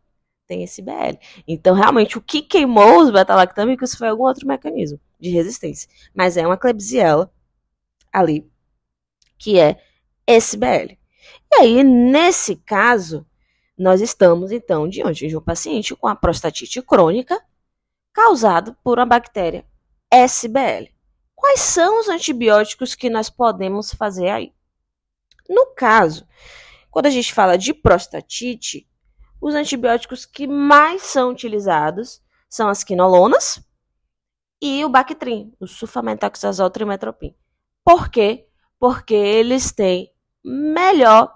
tem 0.48 0.64
esse 0.64 0.82
BL. 0.82 1.18
Então, 1.48 1.74
realmente, 1.76 2.18
o 2.18 2.22
que 2.22 2.42
queimou 2.42 3.02
os 3.02 3.12
beta-lactâmicos 3.12 3.96
foi 3.96 4.10
algum 4.10 4.24
outro 4.24 4.48
mecanismo 4.48 5.00
de 5.20 5.30
resistência. 5.30 5.90
Mas 6.14 6.38
é 6.38 6.46
uma 6.46 6.58
Klebsiella 6.58 7.32
ali, 8.12 8.50
que 9.38 9.60
é 9.60 9.80
SBL. 10.28 10.98
E 11.52 11.56
aí, 11.56 11.84
nesse 11.84 12.58
caso, 12.58 13.26
nós 13.78 14.02
estamos 14.02 14.52
então 14.52 14.88
diante 14.88 15.28
de 15.28 15.38
um 15.38 15.42
paciente 15.42 15.96
com 15.96 16.08
a 16.08 16.16
prostatite 16.16 16.82
crônica 16.82 17.42
causado 18.12 18.76
por 18.84 19.00
uma 19.00 19.06
bactéria 19.06 19.66
SBL. 20.12 20.92
Quais 21.36 21.62
são 21.62 22.00
os 22.00 22.10
antibióticos 22.10 22.96
que 22.96 23.10
nós 23.10 23.30
podemos 23.30 23.94
fazer 23.94 24.30
aí? 24.30 24.54
No 25.48 25.68
caso, 25.68 26.28
quando 26.90 27.06
a 27.06 27.12
gente 27.12 27.34
fala 27.34 27.58
de 27.58 27.74
prostatite, 27.74 28.90
os 29.40 29.54
antibióticos 29.54 30.26
que 30.26 30.48
mais 30.48 31.04
são 31.04 31.30
utilizados 31.30 32.22
são 32.50 32.68
as 32.68 32.84
quinolonas 32.84 33.62
e 34.60 34.84
o 34.84 34.90
Bactrim, 34.90 35.54
o 35.60 35.68
sulfametoxazol 35.68 36.72
trimetropin. 36.72 37.36
Por 37.86 38.10
quê? 38.10 38.48
Porque 38.80 39.14
eles 39.14 39.72
têm 39.72 40.12
melhor 40.48 41.32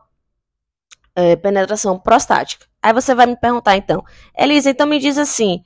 é, 1.15 1.36
penetração 1.36 2.00
prostática. 2.00 2.65
Aí 2.82 2.94
você 2.94 3.13
vai 3.13 3.25
me 3.25 3.36
perguntar 3.36 3.75
então, 3.75 4.03
Elisa, 4.38 4.70
então 4.70 4.88
me 4.88 5.00
diz 5.00 5.18
assim, 5.18 5.63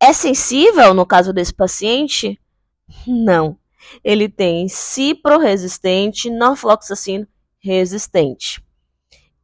é 0.00 0.12
sensível 0.12 0.94
no 0.94 1.04
caso 1.04 1.32
desse 1.32 1.52
paciente? 1.52 2.40
Não. 3.06 3.58
Ele 4.02 4.28
tem 4.28 4.68
ciproresistente, 4.68 6.30
norfloxacino 6.30 7.26
resistente. 7.58 8.64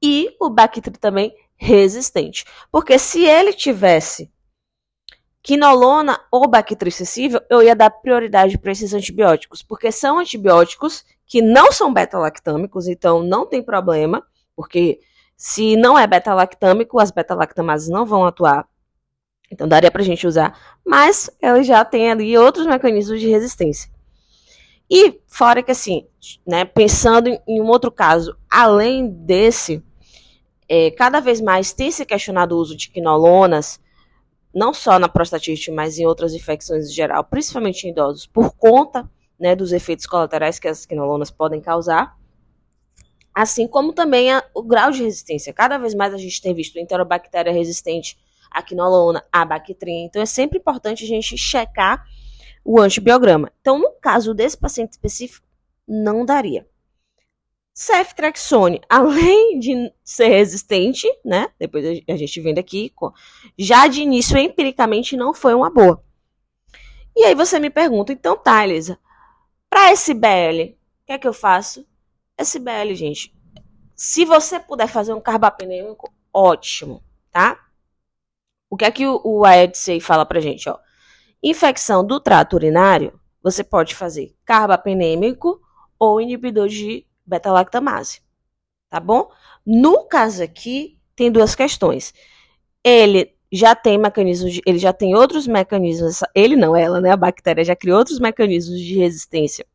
E 0.01 0.35
o 0.41 0.49
Bactrim 0.49 0.93
também 0.93 1.35
resistente. 1.57 2.45
Porque 2.71 2.99
se 2.99 3.25
ele 3.25 3.53
tivesse 3.53 4.33
quinolona 5.43 6.21
ou 6.31 6.49
Bactrim 6.49 6.91
sensível, 6.91 7.41
eu 7.51 7.63
ia 7.63 7.75
dar 7.75 7.91
prioridade 7.91 8.59
para 8.59 8.73
esses 8.73 8.95
antibióticos, 8.95 9.63
porque 9.63 9.91
são 9.91 10.19
antibióticos 10.19 11.05
que 11.33 11.41
não 11.41 11.73
são 11.73 11.91
beta-lactâmicos, 11.91 12.87
então 12.87 13.23
não 13.23 13.47
tem 13.47 13.63
problema, 13.63 14.23
porque 14.55 15.01
se 15.35 15.77
não 15.77 15.99
é 15.99 16.07
beta-lactâmico, 16.07 17.01
as 17.01 17.11
beta-lactamases 17.11 17.89
não 17.89 18.05
vão 18.05 18.27
atuar. 18.27 18.69
Então 19.51 19.67
daria 19.67 19.91
para 19.91 20.03
a 20.03 20.05
gente 20.05 20.27
usar, 20.27 20.79
mas 20.85 21.31
ela 21.41 21.63
já 21.63 21.83
tem 21.87 22.11
ali 22.11 22.37
outros 22.37 22.67
mecanismos 22.67 23.19
de 23.19 23.31
resistência. 23.31 23.91
E 24.91 25.23
fora 25.27 25.63
que 25.63 25.71
assim, 25.71 26.07
né, 26.47 26.67
pensando 26.67 27.29
em 27.49 27.63
um 27.63 27.69
outro 27.69 27.91
caso, 27.91 28.37
além 28.51 29.09
desse, 29.09 29.83
é, 30.69 30.91
cada 30.91 31.19
vez 31.19 31.41
mais 31.41 31.73
tem 31.73 31.91
se 31.91 32.05
questionado 32.05 32.55
o 32.55 32.59
uso 32.59 32.77
de 32.77 32.91
quinolonas, 32.91 33.81
não 34.55 34.75
só 34.75 34.99
na 34.99 35.09
prostatite, 35.09 35.71
mas 35.71 35.99
em 35.99 36.05
outras 36.05 36.35
infecções 36.35 36.91
em 36.91 36.93
geral, 36.93 37.25
principalmente 37.25 37.85
em 37.87 37.91
idosos, 37.91 38.27
por 38.27 38.55
conta 38.55 39.11
né, 39.43 39.57
dos 39.57 39.73
efeitos 39.73 40.07
colaterais 40.07 40.61
que 40.61 40.69
as 40.69 40.87
quinolonas 40.87 41.29
podem 41.29 41.61
causar, 41.61 42.17
assim 43.35 43.67
como 43.67 43.93
também 43.93 44.33
a, 44.33 44.45
o 44.55 44.63
grau 44.63 44.93
de 44.93 45.03
resistência. 45.03 45.53
Cada 45.53 45.79
vez 45.79 45.97
mais 45.97 46.15
a 46.15 46.17
gente 46.17 46.41
tem 46.41 46.55
visto 46.55 46.79
enterobactéria 46.79 47.53
resistente 47.53 48.17
a 48.49 48.63
quinolona, 48.63 49.25
a 49.33 49.45
Bactrim. 49.45 50.05
Então 50.05 50.23
é 50.23 50.27
sempre 50.27 50.59
importante 50.59 51.03
a 51.03 51.09
gente 51.09 51.37
checar 51.37 52.07
o 52.65 52.81
antibiograma. 52.81 53.51
Então, 53.61 53.81
no 53.81 53.91
caso 54.01 54.33
desse 54.33 54.57
paciente 54.57 54.93
específico, 54.93 55.45
não 55.89 56.25
daria. 56.25 56.65
Ceftriaxone, 57.75 58.81
além 58.89 59.59
de 59.59 59.93
ser 60.05 60.29
resistente, 60.29 61.09
né? 61.25 61.49
Depois 61.59 61.85
a 62.09 62.17
gente 62.17 62.41
vendo 62.41 62.59
aqui, 62.59 62.93
já 63.59 63.89
de 63.89 64.03
início 64.03 64.39
empiricamente 64.39 65.17
não 65.17 65.35
foi 65.35 65.53
uma 65.53 65.69
boa. 65.69 66.01
E 67.17 67.25
aí 67.25 67.35
você 67.35 67.59
me 67.59 67.71
pergunta, 67.71 68.13
então 68.13 68.37
tá, 68.37 68.65
Elisa, 68.65 68.99
para 69.73 69.91
SBL, 69.93 70.75
o 70.75 71.07
que 71.07 71.13
é 71.13 71.19
que 71.19 71.27
eu 71.27 71.33
faço? 71.33 71.87
SBL, 72.37 72.95
gente, 72.95 73.35
se 73.97 74.23
você 74.27 74.61
puder 74.61 74.87
fazer 74.87 75.15
um 75.15 75.21
carbapenêmico, 75.21 76.13
ótimo, 76.31 77.03
tá? 77.31 77.59
O 78.69 78.77
que 78.77 78.85
é 78.85 78.91
que 78.91 79.07
o, 79.07 79.19
o 79.25 79.47
AEDC 79.47 79.99
fala 79.99 80.27
pra 80.27 80.41
gente, 80.41 80.69
ó? 80.69 80.79
Infecção 81.43 82.05
do 82.07 82.21
trato 82.21 82.53
urinário, 82.53 83.19
você 83.43 83.65
pode 83.65 83.95
fazer 83.95 84.37
carbapenêmico 84.45 85.59
ou 85.99 86.21
inibidor 86.21 86.69
de 86.69 87.07
beta-lactamase, 87.25 88.21
tá 88.91 89.01
bom? 89.01 89.31
No 89.65 90.05
caso 90.05 90.43
aqui, 90.43 90.99
tem 91.17 91.33
duas 91.33 91.55
questões. 91.55 92.13
Ele 92.85 93.35
já 93.53 93.75
tem 93.75 93.99
mecanismos, 93.99 94.55
de, 94.55 94.63
ele 94.67 94.79
já 94.79 94.93
tem 94.93 95.15
outros 95.15 95.47
mecanismos, 95.47 96.21
ele 96.35 96.57
não, 96.57 96.75
ela, 96.75 97.01
né, 97.01 97.11
a 97.11 97.17
bactéria 97.17 97.63
já 97.63 97.77
criou 97.77 97.99
outros 97.99 98.19
mecanismos 98.19 98.81
de 98.81 98.99
resistência 98.99 99.67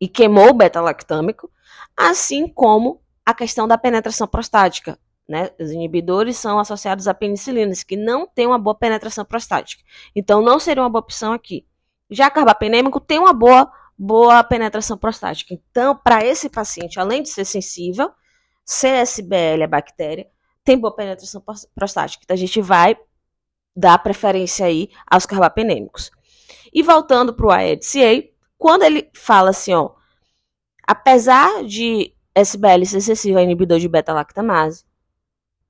e 0.00 0.08
queimou 0.08 0.50
o 0.50 0.54
beta-lactâmico, 0.54 1.50
assim 1.96 2.48
como 2.48 3.00
a 3.24 3.32
questão 3.32 3.68
da 3.68 3.78
penetração 3.78 4.26
prostática. 4.26 4.98
Né? 5.28 5.50
Os 5.60 5.70
inibidores 5.70 6.36
são 6.36 6.58
associados 6.58 7.06
a 7.06 7.14
penicilinas, 7.14 7.82
que 7.82 7.96
não 7.96 8.26
tem 8.26 8.46
uma 8.46 8.58
boa 8.58 8.74
penetração 8.74 9.24
prostática. 9.24 9.82
Então, 10.16 10.40
não 10.40 10.58
seria 10.58 10.82
uma 10.82 10.88
boa 10.88 11.00
opção 11.02 11.32
aqui. 11.34 11.66
Já 12.08 12.30
carbapenêmico 12.30 12.98
tem 12.98 13.18
uma 13.18 13.32
boa 13.32 13.70
boa 13.98 14.44
penetração 14.44 14.96
prostática. 14.96 15.52
Então, 15.52 15.96
para 15.96 16.24
esse 16.24 16.48
paciente, 16.48 17.00
além 17.00 17.22
de 17.22 17.30
ser 17.30 17.44
sensível, 17.44 18.10
CSBL, 18.64 19.64
a 19.64 19.66
bactéria, 19.66 20.28
tem 20.68 20.78
boa 20.78 20.94
penetração 20.94 21.42
prostática. 21.74 22.22
Então, 22.22 22.34
a 22.34 22.38
gente 22.38 22.60
vai 22.60 22.94
dar 23.74 23.96
preferência 24.02 24.66
aí 24.66 24.90
aos 25.10 25.24
carbapenêmicos. 25.24 26.10
E 26.70 26.82
voltando 26.82 27.32
para 27.32 27.46
o 27.46 27.50
AEDCA, 27.50 28.28
quando 28.58 28.82
ele 28.82 29.08
fala 29.14 29.48
assim, 29.48 29.72
ó, 29.72 29.92
apesar 30.86 31.64
de 31.64 32.12
SBL 32.34 32.84
ser 32.84 33.00
sensível 33.00 33.38
a 33.38 33.42
inibidor 33.42 33.78
de 33.78 33.88
beta-lactamase, 33.88 34.84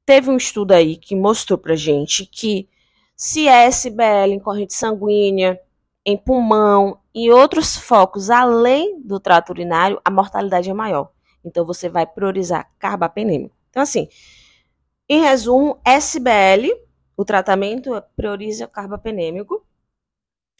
teve 0.04 0.30
um 0.30 0.36
estudo 0.36 0.72
aí 0.72 0.96
que 0.96 1.14
mostrou 1.14 1.56
pra 1.56 1.76
gente 1.76 2.26
que 2.26 2.68
se 3.14 3.46
é 3.46 3.66
SBL 3.66 4.32
em 4.32 4.40
corrente 4.40 4.74
sanguínea, 4.74 5.60
em 6.04 6.16
pulmão 6.16 6.98
e 7.14 7.30
outros 7.30 7.76
focos 7.76 8.30
além 8.30 9.00
do 9.00 9.20
trato 9.20 9.50
urinário, 9.50 10.00
a 10.04 10.10
mortalidade 10.10 10.68
é 10.68 10.74
maior. 10.74 11.12
Então 11.44 11.64
você 11.64 11.88
vai 11.88 12.04
priorizar 12.04 12.68
carbapenêmico. 12.80 13.54
Então 13.70 13.84
assim, 13.84 14.08
em 15.08 15.20
resumo, 15.20 15.80
SBL, 15.84 16.72
o 17.16 17.24
tratamento 17.24 18.02
prioriza 18.16 18.66
carbapenêmico, 18.66 19.66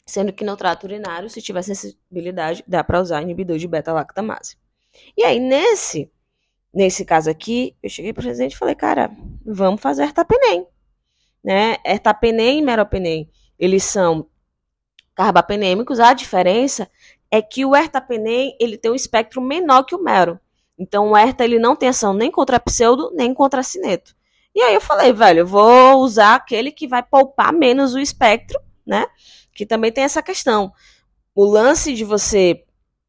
sendo 0.07 0.33
que 0.33 0.45
no 0.45 0.57
trato 0.57 0.85
urinário, 0.85 1.29
se 1.29 1.43
tiver 1.43 1.63
sensibilidade, 1.63 2.65
dá 2.67 2.83
para 2.83 3.01
usar 3.01 3.23
inibidor 3.23 3.59
de 3.59 3.69
beta-lactamase. 3.69 4.57
E 5.17 5.23
aí 5.23 5.39
nesse 5.39 6.11
nesse 6.73 7.05
caso 7.05 7.31
aqui, 7.31 7.75
eu 7.83 7.89
cheguei 7.89 8.13
para 8.13 8.21
o 8.21 8.25
presidente 8.25 8.53
e 8.53 8.57
falei, 8.57 8.75
cara, 8.75 9.11
vamos 9.45 9.81
fazer 9.81 10.05
ertapenem, 10.05 10.67
né? 11.43 11.77
Ertapenem 11.85 12.59
e 12.59 12.63
meropenem, 12.63 13.31
eles 13.59 13.85
são 13.85 14.29
carbapenêmicos, 15.15 15.99
a 15.99 16.13
diferença 16.13 16.89
é 17.31 17.43
que 17.43 17.65
o 17.65 17.75
ertapenem 17.75 18.57
ele 18.61 18.79
tem 18.79 18.91
um 18.91 18.95
espectro 18.95 19.41
menor 19.41 19.85
que 19.85 19.95
o 19.95 20.03
mero. 20.03 20.39
Então 20.79 21.11
o 21.11 21.17
erta 21.17 21.45
ele 21.45 21.59
não 21.59 21.75
tem 21.75 21.89
ação 21.89 22.15
nem 22.15 22.31
contra 22.31 22.61
pseudo, 22.61 23.11
nem 23.15 23.35
contra 23.35 23.63
cineto. 23.63 24.17
E 24.59 24.61
aí 24.61 24.75
eu 24.75 24.81
falei, 24.81 25.13
velho, 25.13 25.39
eu 25.39 25.47
vou 25.47 25.99
usar 25.99 26.35
aquele 26.35 26.73
que 26.73 26.89
vai 26.89 27.01
poupar 27.01 27.53
menos 27.53 27.95
o 27.95 27.99
espectro, 28.01 28.59
né? 28.85 29.07
Que 29.55 29.65
também 29.65 29.93
tem 29.93 30.03
essa 30.03 30.21
questão. 30.21 30.73
O 31.33 31.45
lance 31.45 31.95
de 31.95 32.05
você 32.05 32.65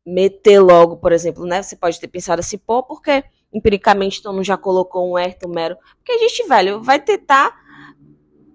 meter 0.06 0.60
logo, 0.60 0.98
por 0.98 1.12
exemplo, 1.12 1.48
né? 1.48 1.64
Você 1.64 1.76
pode 1.76 2.00
ter 2.00 2.08
pensado 2.08 2.40
assim, 2.40 2.60
pô, 2.60 2.84
porque 2.84 3.24
empiricamente 3.52 4.20
então 4.20 4.32
não 4.32 4.44
já 4.44 4.58
colocou 4.58 5.12
um 5.12 5.18
erto 5.18 5.50
mero? 5.50 5.76
Porque 5.98 6.12
a 6.12 6.18
gente, 6.20 6.48
velho, 6.48 6.84
vai 6.84 7.00
tentar 7.00 7.52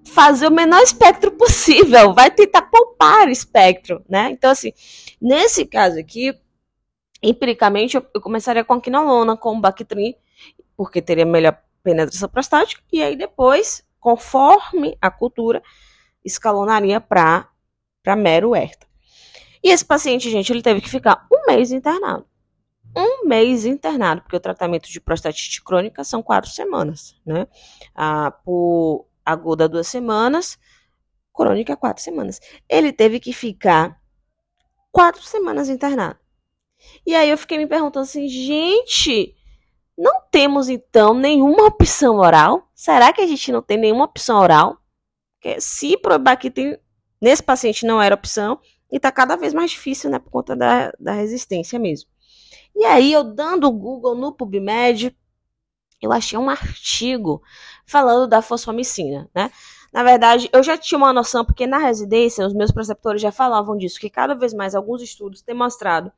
fazer 0.05 0.47
o 0.47 0.53
menor 0.53 0.81
espectro 0.81 1.33
possível, 1.33 2.15
vai 2.15 2.31
tentar 2.31 2.63
poupar 2.63 3.29
espectro, 3.29 4.05
né? 4.09 4.31
Então, 4.31 4.53
assim, 4.53 4.73
nesse 5.21 5.67
caso 5.67 5.99
aqui, 5.99 6.33
empiricamente, 7.21 7.97
eu, 7.97 8.07
eu 8.15 8.21
começaria 8.21 8.63
com 8.63 8.75
a 8.75 8.81
quinolona, 8.81 9.37
com 9.37 9.57
o 9.57 9.61
Bactrim, 9.61 10.15
porque 10.77 11.03
teria 11.03 11.27
melhor 11.27 11.59
penetração 11.85 12.29
prostática, 12.29 12.83
e 12.91 13.03
aí 13.03 13.15
depois, 13.15 13.85
conforme 14.01 14.97
a 15.01 15.11
cultura, 15.11 15.63
escalonaria 16.25 17.01
para 17.01 17.47
mero 18.17 18.57
herta. 18.57 18.87
E 19.63 19.71
esse 19.71 19.85
paciente, 19.85 20.31
gente, 20.31 20.51
ele 20.53 20.63
teve 20.63 20.81
que 20.81 20.89
ficar 20.89 21.27
um 21.33 21.47
mês 21.47 21.71
internado. 21.71 22.27
Um 22.97 23.27
mês 23.27 23.65
internado, 23.65 24.23
porque 24.23 24.37
o 24.37 24.41
tratamento 24.41 24.89
de 24.89 25.01
prostatite 25.01 25.63
crônica 25.63 26.03
são 26.05 26.23
quatro 26.23 26.51
semanas, 26.51 27.17
né? 27.25 27.47
Ah, 27.95 28.31
por 28.31 29.07
aguda 29.25 29.69
duas 29.69 29.89
semanas, 29.89 30.59
crônica 31.33 31.77
quatro 31.77 32.03
semanas. 32.03 32.41
Ele 32.69 32.93
teve 32.93 33.19
que 33.21 33.33
ficar 33.33 34.01
quatro 34.93 35.23
semanas 35.23 35.69
internado. 35.69 36.19
E 37.07 37.15
aí 37.15 37.31
eu 37.31 37.39
fiquei 37.39 37.59
me 37.59 37.67
perguntando 37.67 38.05
assim, 38.05 38.29
gente, 38.29 39.35
não 39.97 40.23
temos 40.31 40.69
então 40.69 41.15
nenhuma 41.15 41.67
opção 41.67 42.17
oral? 42.17 42.69
Será 42.75 43.13
que 43.13 43.21
a 43.21 43.27
gente 43.27 43.53
não 43.53 43.63
tem 43.63 43.77
nenhuma 43.77 44.05
opção 44.05 44.39
oral? 44.39 44.79
Porque 45.41 45.61
se 45.61 45.97
tem 46.53 46.79
nesse 47.21 47.43
paciente 47.43 47.87
não 47.87 48.03
era 48.03 48.15
opção, 48.15 48.61
e 48.91 49.01
tá 49.01 49.11
cada 49.11 49.37
vez 49.37 49.55
mais 49.55 49.71
difícil, 49.71 50.11
né, 50.11 50.19
por 50.19 50.31
conta 50.31 50.55
da, 50.55 50.93
da 51.01 51.13
resistência 51.13 51.79
mesmo. 51.79 52.09
E 52.77 52.85
aí 52.85 53.13
eu 53.13 53.25
dando 53.25 53.67
o 53.67 53.73
Google 53.73 54.15
no 54.15 54.33
PubMed, 54.33 55.17
eu 56.03 56.13
achei 56.13 56.39
um 56.39 56.51
artigo 56.51 57.43
falando 57.87 58.29
da 58.29 58.43
fosfomicina, 58.43 59.29
né? 59.35 59.51
Na 59.93 60.03
verdade, 60.03 60.51
eu 60.53 60.63
já 60.63 60.77
tinha 60.77 60.99
uma 60.99 61.13
noção, 61.13 61.45
porque 61.45 61.67
na 61.67 61.79
residência 61.79 62.45
os 62.45 62.53
meus 62.53 62.73
preceptores 62.73 63.23
já 63.23 63.31
falavam 63.31 63.77
disso, 63.77 64.01
que 64.01 64.11
cada 64.11 64.35
vez 64.35 64.53
mais 64.53 64.75
alguns 64.75 65.01
estudos 65.01 65.41
têm 65.41 65.55
mostrado 65.55 66.13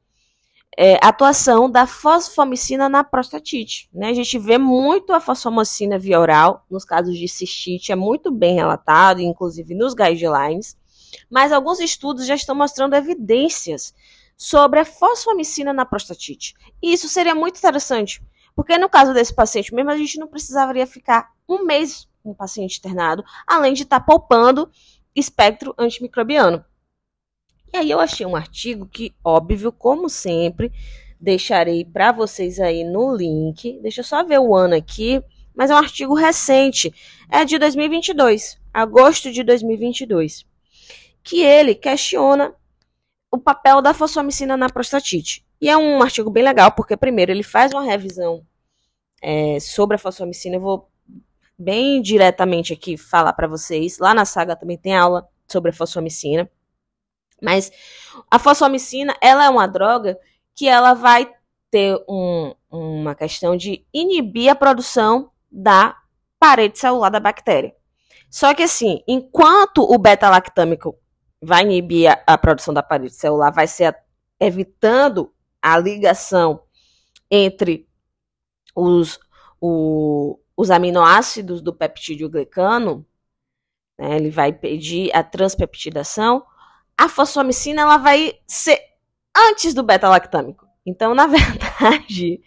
é, 0.76 0.98
atuação 1.02 1.70
da 1.70 1.86
fosfomicina 1.86 2.88
na 2.88 3.02
prostatite. 3.02 3.88
Né? 3.92 4.10
A 4.10 4.14
gente 4.14 4.38
vê 4.38 4.58
muito 4.58 5.12
a 5.12 5.20
fosfomicina 5.20 5.98
via 5.98 6.20
oral, 6.20 6.64
nos 6.70 6.84
casos 6.84 7.16
de 7.16 7.26
cistite, 7.26 7.92
é 7.92 7.96
muito 7.96 8.30
bem 8.30 8.54
relatado, 8.54 9.20
inclusive 9.20 9.74
nos 9.74 9.94
guidelines, 9.94 10.76
mas 11.30 11.50
alguns 11.50 11.80
estudos 11.80 12.26
já 12.26 12.34
estão 12.34 12.54
mostrando 12.54 12.94
evidências 12.94 13.94
sobre 14.36 14.80
a 14.80 14.84
fosfomicina 14.84 15.72
na 15.72 15.86
prostatite. 15.86 16.54
E 16.82 16.92
isso 16.92 17.08
seria 17.08 17.34
muito 17.34 17.56
interessante, 17.56 18.22
porque 18.54 18.76
no 18.76 18.88
caso 18.88 19.14
desse 19.14 19.34
paciente 19.34 19.74
mesmo, 19.74 19.90
a 19.90 19.96
gente 19.96 20.18
não 20.18 20.28
precisaria 20.28 20.86
ficar 20.86 21.30
um 21.48 21.64
mês 21.64 22.06
com 22.22 22.32
o 22.32 22.34
paciente 22.34 22.78
internado, 22.78 23.24
além 23.46 23.72
de 23.72 23.84
estar 23.84 24.00
tá 24.00 24.04
poupando 24.04 24.70
espectro 25.14 25.74
antimicrobiano. 25.78 26.62
E 27.72 27.76
aí 27.76 27.90
eu 27.90 28.00
achei 28.00 28.24
um 28.24 28.36
artigo 28.36 28.86
que, 28.86 29.14
óbvio, 29.24 29.72
como 29.72 30.08
sempre, 30.08 30.72
deixarei 31.20 31.84
para 31.84 32.12
vocês 32.12 32.60
aí 32.60 32.84
no 32.84 33.14
link. 33.14 33.78
Deixa 33.82 34.00
eu 34.00 34.04
só 34.04 34.24
ver 34.24 34.38
o 34.38 34.54
ano 34.54 34.74
aqui, 34.74 35.22
mas 35.54 35.70
é 35.70 35.74
um 35.74 35.78
artigo 35.78 36.14
recente, 36.14 36.92
é 37.30 37.44
de 37.44 37.58
2022, 37.58 38.58
agosto 38.72 39.32
de 39.32 39.42
2022, 39.42 40.44
que 41.22 41.42
ele 41.42 41.74
questiona 41.74 42.54
o 43.30 43.38
papel 43.38 43.80
da 43.80 43.94
fosfomicina 43.94 44.56
na 44.56 44.68
prostatite. 44.68 45.44
E 45.60 45.68
é 45.68 45.76
um 45.76 46.02
artigo 46.02 46.30
bem 46.30 46.44
legal, 46.44 46.72
porque 46.72 46.96
primeiro 46.96 47.32
ele 47.32 47.42
faz 47.42 47.72
uma 47.72 47.82
revisão 47.82 48.44
é, 49.22 49.58
sobre 49.58 49.96
a 49.96 49.98
fosfomicina. 49.98 50.56
Eu 50.56 50.60
vou 50.60 50.90
bem 51.58 52.02
diretamente 52.02 52.72
aqui 52.72 52.96
falar 52.96 53.32
para 53.32 53.48
vocês. 53.48 53.98
Lá 53.98 54.12
na 54.12 54.24
saga 54.24 54.54
também 54.54 54.76
tem 54.76 54.94
aula 54.94 55.26
sobre 55.48 55.70
a 55.70 55.72
fosfomicina. 55.72 56.50
Mas 57.42 57.70
a 58.30 58.38
fosfomicina, 58.38 59.14
ela 59.20 59.44
é 59.44 59.48
uma 59.50 59.66
droga 59.66 60.18
que 60.54 60.68
ela 60.68 60.94
vai 60.94 61.30
ter 61.70 62.02
um, 62.08 62.54
uma 62.70 63.14
questão 63.14 63.56
de 63.56 63.84
inibir 63.92 64.50
a 64.50 64.54
produção 64.54 65.30
da 65.50 65.96
parede 66.38 66.78
celular 66.78 67.10
da 67.10 67.20
bactéria. 67.20 67.74
Só 68.30 68.54
que 68.54 68.62
assim, 68.62 69.02
enquanto 69.06 69.82
o 69.82 69.98
beta-lactâmico 69.98 70.96
vai 71.40 71.62
inibir 71.62 72.10
a, 72.10 72.22
a, 72.26 72.38
produção 72.38 72.72
da 72.72 72.82
parede 72.82 73.14
celular, 73.14 73.50
vai 73.50 73.66
ser 73.66 73.84
a, 73.86 73.96
evitando 74.40 75.32
a 75.60 75.78
ligação 75.78 76.62
entre 77.30 77.88
os, 78.74 79.18
o, 79.60 80.38
os 80.56 80.70
aminoácidos 80.70 81.60
do 81.60 81.72
peptídeo 81.72 82.28
glicano, 82.28 83.06
né, 83.98 84.16
ele 84.16 84.30
vai 84.30 84.52
pedir 84.52 85.14
a 85.14 85.22
transpeptidação, 85.22 86.44
a 86.98 87.08
fosfomicina 87.08 87.82
ela 87.82 87.98
vai 87.98 88.34
ser 88.46 88.80
antes 89.36 89.74
do 89.74 89.82
beta-lactâmico. 89.82 90.66
Então, 90.84 91.14
na 91.14 91.26
verdade, 91.28 92.40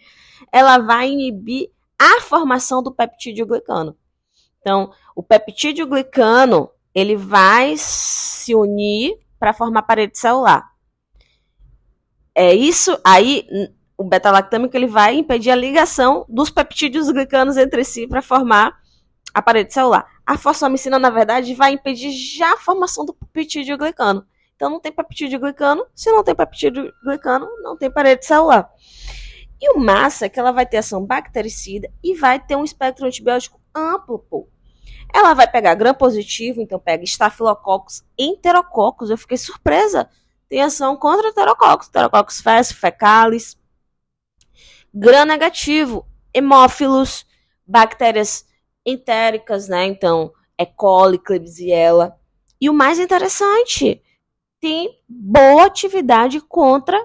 ela 0.52 0.78
vai 0.78 1.10
inibir 1.10 1.70
a 1.98 2.20
formação 2.20 2.82
do 2.82 2.92
peptídeo 2.92 3.46
glicano. 3.46 3.96
Então, 4.60 4.92
o 5.14 5.22
peptídeo 5.22 5.86
glicano, 5.86 6.70
ele 6.94 7.16
vai 7.16 7.74
se 7.76 8.54
unir 8.54 9.18
para 9.38 9.52
formar 9.52 9.82
parede 9.82 10.18
celular. 10.18 10.70
É 12.34 12.54
isso 12.54 12.98
aí, 13.04 13.46
o 13.96 14.04
beta-lactâmico 14.04 14.76
ele 14.76 14.86
vai 14.86 15.14
impedir 15.14 15.50
a 15.50 15.56
ligação 15.56 16.24
dos 16.28 16.50
peptídeos 16.50 17.10
glicanos 17.10 17.56
entre 17.56 17.84
si 17.84 18.06
para 18.06 18.22
formar 18.22 18.78
a 19.32 19.42
parede 19.42 19.72
celular. 19.72 20.06
A 20.26 20.36
fosfomicina, 20.36 20.98
na 20.98 21.10
verdade, 21.10 21.54
vai 21.54 21.72
impedir 21.72 22.10
já 22.10 22.54
a 22.54 22.58
formação 22.58 23.04
do 23.04 23.12
peptídeo 23.12 23.76
glicano. 23.76 24.24
Então, 24.60 24.68
não 24.68 24.78
tem 24.78 24.92
peptídeo 24.92 25.40
glicano. 25.40 25.86
Se 25.94 26.12
não 26.12 26.22
tem 26.22 26.34
peptídeo 26.34 26.92
glicano, 27.02 27.48
não 27.62 27.78
tem 27.78 27.90
parede 27.90 28.26
celular. 28.26 28.70
E 29.58 29.70
o 29.70 29.80
massa 29.80 30.26
é 30.26 30.28
que 30.28 30.38
ela 30.38 30.52
vai 30.52 30.66
ter 30.66 30.76
ação 30.76 31.02
bactericida 31.02 31.90
e 32.04 32.14
vai 32.14 32.38
ter 32.38 32.56
um 32.56 32.64
espectro 32.64 33.06
antibiótico 33.06 33.58
amplo, 33.74 34.18
pô. 34.18 34.46
Ela 35.14 35.32
vai 35.32 35.50
pegar 35.50 35.74
gram 35.76 35.94
positivo, 35.94 36.60
então 36.60 36.78
pega 36.78 37.02
estafilococcus, 37.02 38.04
enterococcus. 38.18 39.08
Eu 39.08 39.16
fiquei 39.16 39.38
surpresa. 39.38 40.10
Tem 40.46 40.60
ação 40.60 40.94
contra 40.94 41.30
enterococcus, 41.30 41.88
enterococcus 41.88 42.42
fes, 42.42 42.70
fecalis. 42.70 43.58
Gram 44.92 45.24
negativo, 45.24 46.06
hemófilos, 46.34 47.24
bactérias 47.66 48.44
entéricas, 48.84 49.68
né? 49.68 49.86
Então, 49.86 50.30
E. 50.58 50.66
coli, 50.66 51.18
Klebsiella. 51.18 52.14
E 52.60 52.68
o 52.68 52.74
mais 52.74 52.98
interessante, 52.98 54.02
tem 54.60 54.98
boa 55.08 55.66
atividade 55.66 56.40
contra 56.40 57.00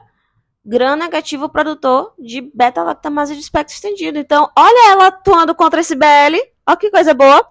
gram 0.66 0.96
negativo 0.96 1.48
produtor 1.48 2.14
de 2.18 2.42
beta-lactamase 2.42 3.36
de 3.36 3.42
espectro 3.42 3.76
estendido. 3.76 4.18
Então, 4.18 4.50
olha 4.58 4.92
ela 4.92 5.08
atuando 5.08 5.54
contra 5.54 5.82
esse 5.82 5.96
BL. 5.96 6.38
Olha 6.68 6.78
que 6.78 6.90
coisa 6.90 7.14
boa. 7.14 7.48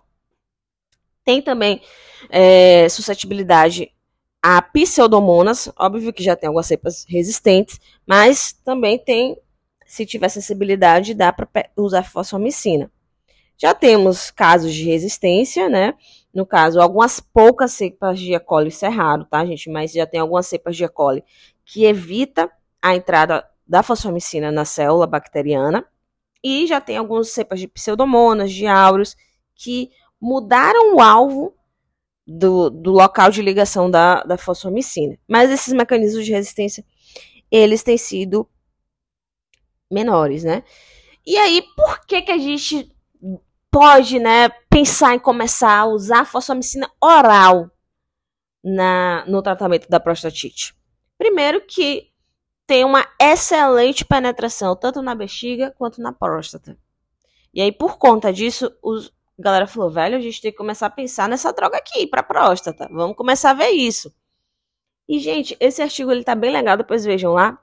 Tem 1.24 1.40
também 1.40 1.80
é, 2.28 2.88
suscetibilidade 2.88 3.90
a 4.42 4.60
pseudomonas. 4.60 5.72
Óbvio 5.78 6.12
que 6.12 6.22
já 6.22 6.36
tem 6.36 6.48
algumas 6.48 6.66
cepas 6.66 7.06
resistentes, 7.08 7.80
mas 8.06 8.52
também 8.64 8.98
tem, 8.98 9.38
se 9.86 10.04
tiver 10.04 10.28
sensibilidade, 10.28 11.14
dá 11.14 11.32
para 11.32 11.48
usar 11.76 12.02
fosfomicina. 12.02 12.90
Já 13.56 13.72
temos 13.72 14.32
casos 14.32 14.74
de 14.74 14.84
resistência, 14.84 15.68
né? 15.68 15.94
No 16.34 16.44
caso, 16.44 16.80
algumas 16.80 17.20
poucas 17.20 17.72
cepas 17.72 18.18
de 18.18 18.34
E. 18.34 18.40
coli, 18.40 18.68
isso 18.68 18.84
é 18.84 18.88
raro, 18.88 19.24
tá, 19.24 19.44
gente? 19.46 19.70
Mas 19.70 19.92
já 19.92 20.06
tem 20.06 20.18
algumas 20.18 20.46
cepas 20.46 20.76
de 20.76 20.84
E. 20.84 20.88
coli 20.88 21.22
que 21.64 21.84
evita 21.84 22.50
a 22.82 22.94
entrada 22.94 23.48
da 23.66 23.82
fosfomicina 23.82 24.50
na 24.50 24.64
célula 24.64 25.06
bacteriana. 25.06 25.86
E 26.42 26.66
já 26.66 26.80
tem 26.80 26.96
algumas 26.96 27.30
cepas 27.30 27.60
de 27.60 27.68
pseudomonas, 27.68 28.52
de 28.52 28.66
áureos, 28.66 29.16
que 29.54 29.90
mudaram 30.20 30.96
o 30.96 31.00
alvo 31.00 31.54
do, 32.26 32.68
do 32.68 32.90
local 32.90 33.30
de 33.30 33.40
ligação 33.40 33.90
da, 33.90 34.22
da 34.24 34.36
fosfomicina. 34.36 35.18
Mas 35.28 35.50
esses 35.50 35.72
mecanismos 35.72 36.24
de 36.24 36.32
resistência, 36.32 36.84
eles 37.50 37.82
têm 37.82 37.96
sido 37.96 38.48
menores, 39.90 40.44
né? 40.44 40.64
E 41.26 41.38
aí, 41.38 41.62
por 41.76 42.04
que 42.06 42.22
que 42.22 42.32
a 42.32 42.38
gente 42.38 42.93
pode, 43.74 44.20
né, 44.20 44.50
pensar 44.70 45.16
em 45.16 45.18
começar 45.18 45.76
a 45.76 45.86
usar 45.86 46.20
a 46.20 46.24
fosfomicina 46.24 46.88
oral 47.02 47.68
na, 48.62 49.24
no 49.26 49.42
tratamento 49.42 49.88
da 49.88 49.98
prostatite? 49.98 50.72
Primeiro 51.18 51.60
que 51.60 52.12
tem 52.68 52.84
uma 52.84 53.04
excelente 53.20 54.04
penetração, 54.04 54.76
tanto 54.76 55.02
na 55.02 55.12
bexiga 55.12 55.74
quanto 55.76 56.00
na 56.00 56.12
próstata. 56.12 56.78
E 57.52 57.60
aí, 57.60 57.72
por 57.72 57.98
conta 57.98 58.32
disso, 58.32 58.72
os, 58.80 59.08
a 59.36 59.42
galera 59.42 59.66
falou, 59.66 59.90
velho, 59.90 60.16
a 60.16 60.20
gente 60.20 60.40
tem 60.40 60.52
que 60.52 60.56
começar 60.56 60.86
a 60.86 60.90
pensar 60.90 61.28
nessa 61.28 61.52
droga 61.52 61.76
aqui, 61.76 62.06
pra 62.06 62.22
próstata. 62.22 62.88
Vamos 62.92 63.16
começar 63.16 63.50
a 63.50 63.54
ver 63.54 63.70
isso. 63.70 64.14
E, 65.08 65.18
gente, 65.18 65.56
esse 65.58 65.82
artigo 65.82 66.12
ele 66.12 66.22
tá 66.22 66.36
bem 66.36 66.52
legal, 66.52 66.76
depois 66.76 67.04
vejam 67.04 67.32
lá. 67.32 67.60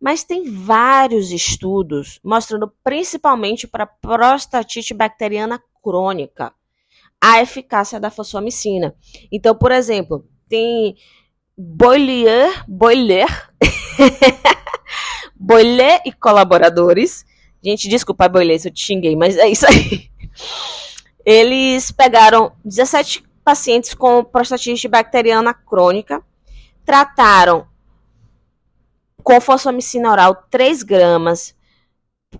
Mas 0.00 0.24
tem 0.24 0.50
vários 0.50 1.30
estudos 1.30 2.20
mostrando 2.22 2.72
principalmente 2.82 3.66
para 3.66 3.86
prostatite 3.86 4.92
bacteriana 4.92 5.62
crônica 5.82 6.52
a 7.20 7.40
eficácia 7.40 7.98
da 7.98 8.10
fosfomicina. 8.10 8.94
Então, 9.32 9.54
por 9.54 9.72
exemplo, 9.72 10.26
tem 10.48 10.96
Boilier, 11.56 12.64
Boilier 12.68 13.28
Boilé 15.34 16.00
e 16.04 16.12
colaboradores. 16.12 17.24
Gente, 17.62 17.88
desculpa, 17.88 18.28
Boilé, 18.28 18.58
se 18.58 18.68
eu 18.68 18.72
te 18.72 18.84
xinguei, 18.84 19.16
mas 19.16 19.36
é 19.36 19.48
isso 19.48 19.66
aí. 19.66 20.10
Eles 21.24 21.90
pegaram 21.90 22.52
17 22.64 23.24
pacientes 23.44 23.94
com 23.94 24.24
prostatite 24.24 24.88
bacteriana 24.88 25.52
crônica, 25.54 26.22
trataram 26.84 27.66
com 29.24 29.40
fosfomicina 29.40 30.12
oral 30.12 30.44
3 30.50 30.82
gramas 30.82 31.56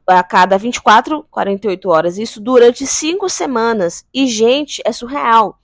a 0.07 0.23
cada 0.23 0.59
24, 0.59 1.25
48 1.31 1.89
horas, 1.89 2.19
isso 2.19 2.41
durante 2.41 2.87
5 2.87 3.29
semanas. 3.29 4.05
E, 4.13 4.27
gente, 4.27 4.83
é 4.85 4.93
surreal. 4.93 5.59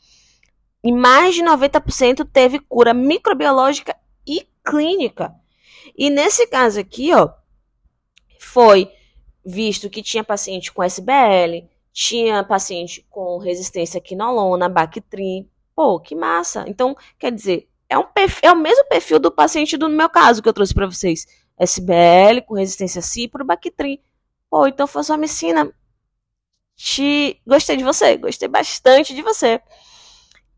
E 0.82 0.90
mais 0.90 1.34
de 1.34 1.42
90% 1.42 2.26
teve 2.32 2.58
cura 2.58 2.94
microbiológica 2.94 3.94
e 4.26 4.48
clínica. 4.64 5.34
E 5.96 6.08
nesse 6.08 6.46
caso 6.46 6.80
aqui, 6.80 7.12
ó, 7.12 7.28
foi 8.38 8.90
visto 9.44 9.90
que 9.90 10.02
tinha 10.02 10.24
paciente 10.24 10.72
com 10.72 10.82
SBL, 10.82 11.68
tinha 11.92 12.42
paciente 12.42 13.06
com 13.10 13.36
resistência 13.38 14.00
quinolona, 14.00 14.68
Bactrim. 14.68 15.48
Pô, 15.74 16.00
que 16.00 16.14
massa. 16.14 16.64
Então, 16.66 16.96
quer 17.18 17.32
dizer, 17.32 17.69
é, 17.90 17.98
um 17.98 18.04
perfil, 18.04 18.48
é 18.48 18.52
o 18.52 18.56
mesmo 18.56 18.84
perfil 18.86 19.18
do 19.18 19.32
paciente 19.32 19.76
do 19.76 19.88
meu 19.88 20.08
caso 20.08 20.40
que 20.40 20.48
eu 20.48 20.52
trouxe 20.52 20.72
para 20.72 20.86
vocês. 20.86 21.26
SBL 21.58 22.42
com 22.46 22.54
resistência 22.54 23.02
cipro, 23.02 23.44
Bactrim. 23.44 23.98
Pô, 24.48 24.66
então 24.66 24.86
medicina. 25.18 25.70
Te... 26.76 27.40
Gostei 27.46 27.76
de 27.76 27.84
você, 27.84 28.16
gostei 28.16 28.48
bastante 28.48 29.14
de 29.14 29.22
você. 29.22 29.60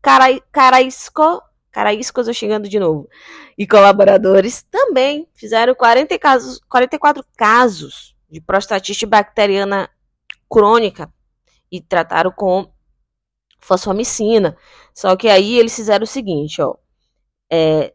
Cara, 0.01 0.39
Caraisco 0.51 1.41
Caraíscos 1.71 2.27
eu 2.27 2.33
chegando 2.35 2.69
de 2.69 2.79
novo. 2.79 3.09
E 3.57 3.65
colaboradores 3.65 4.61
também 4.61 5.27
fizeram 5.33 5.73
40 5.73 6.19
casos, 6.19 6.61
44 6.69 7.25
casos 7.35 8.15
de 8.29 8.39
prostatite 8.39 9.07
bacteriana 9.07 9.89
crônica 10.47 11.11
e 11.71 11.81
trataram 11.81 12.31
com 12.31 12.71
fosfomicina. 13.59 14.55
Só 14.93 15.15
que 15.15 15.27
aí 15.27 15.57
eles 15.57 15.75
fizeram 15.75 16.03
o 16.03 16.07
seguinte, 16.07 16.61
ó. 16.61 16.75
É, 17.55 17.93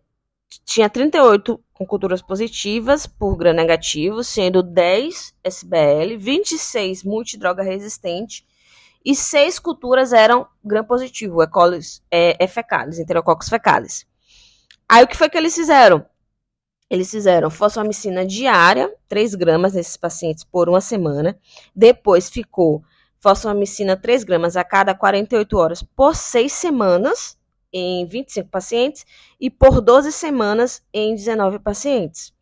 tinha 0.64 0.88
38 0.88 1.60
com 1.72 1.84
culturas 1.84 2.22
positivas 2.22 3.08
por 3.08 3.36
gram 3.36 3.52
negativo, 3.52 4.22
sendo 4.22 4.62
10 4.62 5.34
SBL, 5.42 6.16
26 6.16 7.02
multidroga 7.02 7.64
resistente 7.64 8.46
e 9.04 9.16
seis 9.16 9.58
culturas 9.58 10.12
eram 10.12 10.46
gram 10.64 10.84
positivo, 10.84 11.42
E. 11.42 11.46
coli 11.48 11.80
é, 12.08 12.36
é 12.38 12.46
fecalis, 12.46 13.00
enterococcus 13.00 13.48
fecalis. 13.48 14.06
Aí 14.88 15.02
o 15.02 15.08
que 15.08 15.16
foi 15.16 15.28
que 15.28 15.36
eles 15.36 15.56
fizeram? 15.56 16.06
Eles 16.88 17.10
fizeram 17.10 17.50
fosfomicina 17.50 18.24
diária, 18.24 18.94
3 19.08 19.34
gramas 19.34 19.74
nesses 19.74 19.96
pacientes 19.96 20.44
por 20.44 20.68
uma 20.68 20.80
semana. 20.80 21.36
Depois 21.74 22.30
ficou 22.30 22.82
fosfomicina 23.18 23.96
3 23.96 24.22
gramas 24.22 24.56
a 24.56 24.62
cada 24.62 24.94
48 24.94 25.56
horas 25.58 25.82
por 25.82 26.14
6 26.14 26.52
semanas 26.52 27.37
em 27.72 28.06
25 28.06 28.48
pacientes 28.48 29.04
e 29.40 29.50
por 29.50 29.80
12 29.80 30.12
semanas 30.12 30.82
em 30.92 31.14
19 31.14 31.58
pacientes. 31.58 32.32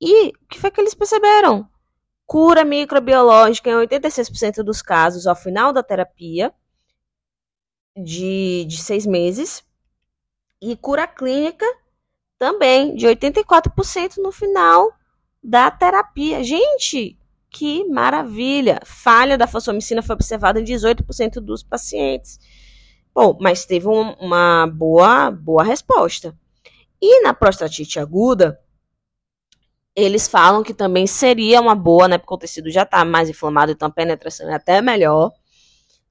E 0.00 0.28
o 0.28 0.46
que 0.48 0.58
foi 0.58 0.70
que 0.70 0.80
eles 0.80 0.94
perceberam? 0.94 1.68
Cura 2.26 2.64
microbiológica 2.64 3.70
em 3.70 3.74
86% 3.74 4.62
dos 4.62 4.82
casos 4.82 5.26
ao 5.26 5.36
final 5.36 5.72
da 5.72 5.82
terapia 5.82 6.52
de, 7.96 8.64
de 8.66 8.78
seis 8.78 9.06
meses. 9.06 9.64
E 10.60 10.76
cura 10.76 11.06
clínica 11.06 11.66
também 12.38 12.94
de 12.94 13.06
84% 13.06 14.16
no 14.18 14.32
final 14.32 14.92
da 15.42 15.70
terapia. 15.70 16.42
Gente, 16.42 17.18
que 17.50 17.84
maravilha! 17.84 18.80
Falha 18.84 19.36
da 19.36 19.46
fosfomicina 19.46 20.02
foi 20.02 20.14
observada 20.14 20.58
em 20.58 20.64
18% 20.64 21.34
dos 21.34 21.62
pacientes. 21.62 22.40
Bom, 23.14 23.36
mas 23.40 23.66
teve 23.66 23.86
um, 23.88 24.12
uma 24.14 24.66
boa, 24.66 25.30
boa 25.30 25.62
resposta. 25.62 26.36
E 27.00 27.22
na 27.22 27.34
prostatite 27.34 27.98
aguda, 27.98 28.58
eles 29.94 30.26
falam 30.26 30.62
que 30.62 30.72
também 30.72 31.06
seria 31.06 31.60
uma 31.60 31.74
boa, 31.74 32.08
né? 32.08 32.18
Porque 32.18 32.34
o 32.34 32.38
tecido 32.38 32.70
já 32.70 32.82
está 32.82 33.04
mais 33.04 33.28
inflamado, 33.28 33.72
então 33.72 33.88
a 33.88 33.92
penetração 33.92 34.48
é 34.48 34.54
até 34.54 34.80
melhor. 34.80 35.32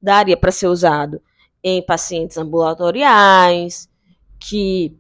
Daria 0.02 0.38
para 0.38 0.52
ser 0.52 0.68
usado 0.68 1.22
em 1.64 1.84
pacientes 1.84 2.38
ambulatoriais, 2.38 3.90
que 4.40 4.98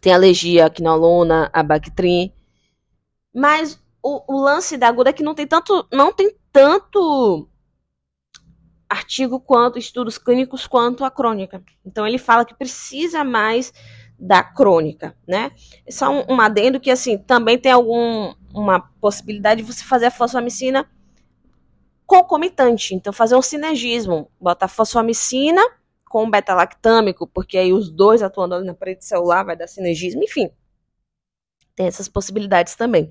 tem 0.00 0.12
alergia 0.12 0.66
à 0.66 0.70
quinolona, 0.70 1.50
a 1.52 1.62
Bactrim. 1.62 2.32
Mas 3.34 3.80
o, 4.02 4.34
o, 4.34 4.40
lance 4.42 4.76
da 4.76 4.88
aguda 4.88 5.10
é 5.10 5.12
que 5.12 5.22
não 5.22 5.34
tem 5.34 5.46
tanto, 5.46 5.86
não 5.92 6.12
tem 6.12 6.36
tanto 6.52 7.48
artigo 8.92 9.40
quanto 9.40 9.78
estudos 9.78 10.18
clínicos 10.18 10.66
quanto 10.66 11.04
a 11.04 11.10
crônica. 11.10 11.62
Então 11.84 12.06
ele 12.06 12.18
fala 12.18 12.44
que 12.44 12.54
precisa 12.54 13.24
mais 13.24 13.72
da 14.18 14.42
crônica, 14.42 15.16
né? 15.26 15.50
Só 15.90 16.10
um, 16.10 16.34
um 16.34 16.40
adendo 16.40 16.78
que 16.78 16.90
assim 16.90 17.18
também 17.18 17.58
tem 17.58 17.72
algum 17.72 18.34
uma 18.54 18.80
possibilidade 19.00 19.62
de 19.62 19.72
você 19.72 19.82
fazer 19.82 20.06
a 20.06 20.10
fosfamicina 20.10 20.88
concomitante, 22.06 22.94
então 22.94 23.12
fazer 23.12 23.34
um 23.34 23.42
sinergismo, 23.42 24.30
botar 24.38 24.68
fosfamicina 24.68 25.62
com 26.06 26.30
beta-lactâmico, 26.30 27.26
porque 27.26 27.56
aí 27.56 27.72
os 27.72 27.90
dois 27.90 28.22
atuando 28.22 28.54
ali 28.54 28.66
na 28.66 28.74
parede 28.74 29.02
celular 29.02 29.44
vai 29.44 29.56
dar 29.56 29.66
sinergismo, 29.66 30.22
enfim. 30.22 30.50
Tem 31.74 31.86
essas 31.86 32.08
possibilidades 32.08 32.74
também. 32.74 33.10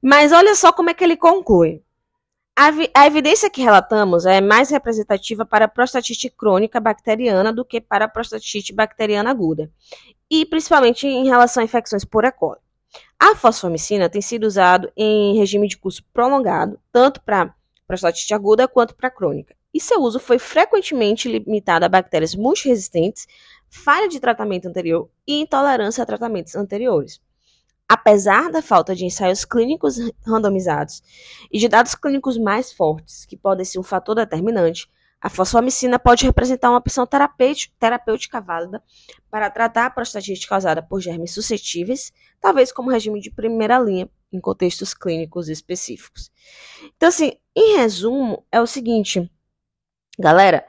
Mas 0.00 0.32
olha 0.32 0.54
só 0.54 0.72
como 0.72 0.88
é 0.88 0.94
que 0.94 1.04
ele 1.04 1.18
conclui. 1.18 1.83
A, 2.56 2.70
a, 2.94 3.06
evidência 3.06 3.50
que 3.50 3.60
relatamos 3.60 4.24
é 4.24 4.40
mais 4.40 4.70
representativa 4.70 5.44
para 5.44 5.66
prostatite 5.66 6.30
crônica 6.30 6.78
bacteriana 6.78 7.52
do 7.52 7.64
que 7.64 7.80
para 7.80 8.06
prostatite 8.06 8.72
bacteriana 8.72 9.28
aguda, 9.28 9.72
e 10.30 10.46
principalmente 10.46 11.04
em 11.04 11.26
relação 11.26 11.60
a 11.60 11.64
infecções 11.64 12.04
por 12.04 12.24
E. 12.24 12.30
coli. 12.30 12.60
A 13.18 13.34
fosfomicina 13.34 14.08
tem 14.08 14.22
sido 14.22 14.44
usado 14.44 14.92
em 14.96 15.36
regime 15.36 15.66
de 15.66 15.76
curso 15.76 16.04
prolongado, 16.12 16.78
tanto 16.92 17.20
para 17.22 17.52
prostatite 17.88 18.32
aguda 18.32 18.68
quanto 18.68 18.94
para 18.94 19.10
crônica, 19.10 19.56
e 19.72 19.80
seu 19.80 20.00
uso 20.00 20.20
foi 20.20 20.38
frequentemente 20.38 21.28
limitado 21.28 21.84
a 21.84 21.88
bactérias 21.88 22.36
multiresistentes, 22.36 23.26
falha 23.68 24.08
de 24.08 24.20
tratamento 24.20 24.68
anterior 24.68 25.10
e 25.26 25.40
intolerância 25.40 26.04
a 26.04 26.06
tratamentos 26.06 26.54
anteriores. 26.54 27.20
Apesar 27.94 28.50
da 28.50 28.60
falta 28.60 28.92
de 28.92 29.04
ensaios 29.04 29.44
clínicos 29.44 29.98
randomizados 30.26 31.00
e 31.48 31.60
de 31.60 31.68
dados 31.68 31.94
clínicos 31.94 32.36
mais 32.36 32.72
fortes, 32.72 33.24
que 33.24 33.36
podem 33.36 33.64
ser 33.64 33.78
um 33.78 33.84
fator 33.84 34.16
determinante, 34.16 34.90
a 35.20 35.30
fosfomicina 35.30 35.96
pode 35.96 36.26
representar 36.26 36.70
uma 36.70 36.78
opção 36.78 37.06
terapêutica 37.06 38.40
válida 38.40 38.82
para 39.30 39.48
tratar 39.48 39.86
a 39.86 39.90
prostatite 39.90 40.48
causada 40.48 40.82
por 40.82 41.00
germes 41.00 41.32
suscetíveis, 41.32 42.12
talvez 42.40 42.72
como 42.72 42.90
regime 42.90 43.20
de 43.20 43.30
primeira 43.30 43.78
linha 43.78 44.10
em 44.32 44.40
contextos 44.40 44.92
clínicos 44.92 45.48
específicos. 45.48 46.32
Então, 46.96 47.10
assim, 47.10 47.34
em 47.54 47.76
resumo, 47.76 48.44
é 48.50 48.60
o 48.60 48.66
seguinte, 48.66 49.30
galera, 50.18 50.66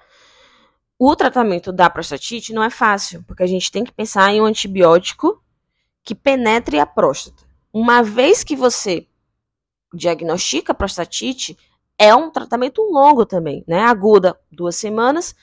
o 0.99 1.15
tratamento 1.15 1.73
da 1.73 1.89
prostatite 1.89 2.53
não 2.53 2.63
é 2.63 2.69
fácil, 2.69 3.23
porque 3.23 3.41
a 3.41 3.47
gente 3.47 3.71
tem 3.71 3.83
que 3.83 3.91
pensar 3.91 4.31
em 4.31 4.39
um 4.39 4.45
antibiótico 4.45 5.43
que 6.05 6.13
penetre 6.13 6.79
a 6.79 6.85
próstata. 6.85 7.43
Uma 7.73 8.03
vez 8.03 8.43
que 8.43 8.55
você 8.55 9.07
diagnostica 9.91 10.71
a 10.71 10.75
prostatite, 10.75 11.57
é 11.97 12.13
um 12.13 12.29
tratamento 12.29 12.81
longo 12.83 13.25
também, 13.25 13.63
né? 13.67 13.81
Aguda, 13.81 14.39
duas 14.51 14.75
semanas, 14.75 15.35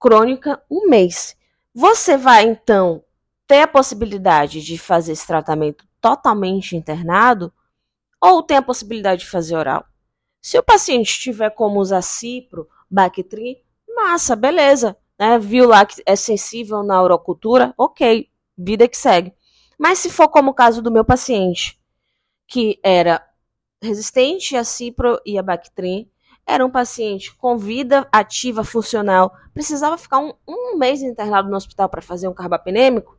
crônica, 0.00 0.62
um 0.70 0.88
mês. 0.88 1.36
Você 1.72 2.16
vai, 2.16 2.44
então, 2.44 3.04
ter 3.46 3.62
a 3.62 3.68
possibilidade 3.68 4.62
de 4.62 4.78
fazer 4.78 5.12
esse 5.12 5.26
tratamento 5.26 5.86
totalmente 6.00 6.76
internado 6.76 7.52
ou 8.20 8.42
tem 8.42 8.56
a 8.56 8.62
possibilidade 8.62 9.22
de 9.22 9.30
fazer 9.30 9.56
oral. 9.56 9.84
Se 10.40 10.58
o 10.58 10.62
paciente 10.62 11.20
tiver 11.20 11.50
como 11.50 11.80
usar 11.80 12.02
cipro, 12.02 12.68
Bactrim, 12.90 13.56
massa, 13.94 14.36
beleza. 14.36 14.96
Né? 15.18 15.38
Viu 15.38 15.68
lá 15.68 15.84
que 15.84 16.02
é 16.06 16.16
sensível 16.16 16.82
na 16.82 17.02
urocultura, 17.02 17.74
ok, 17.76 18.28
vida 18.56 18.88
que 18.88 18.96
segue. 18.96 19.32
Mas 19.78 19.98
se 19.98 20.10
for 20.10 20.28
como 20.28 20.50
o 20.50 20.54
caso 20.54 20.82
do 20.82 20.90
meu 20.90 21.04
paciente, 21.04 21.78
que 22.46 22.78
era 22.82 23.24
resistente 23.80 24.56
a 24.56 24.64
cipro 24.64 25.20
e 25.24 25.38
a 25.38 25.42
Bactrim, 25.42 26.08
era 26.46 26.64
um 26.64 26.70
paciente 26.70 27.34
com 27.34 27.56
vida 27.56 28.06
ativa 28.12 28.64
funcional, 28.64 29.34
precisava 29.52 29.96
ficar 29.96 30.18
um, 30.18 30.34
um 30.46 30.76
mês 30.76 31.02
internado 31.02 31.48
no 31.48 31.56
hospital 31.56 31.88
para 31.88 32.02
fazer 32.02 32.28
um 32.28 32.34
carbapenêmico, 32.34 33.16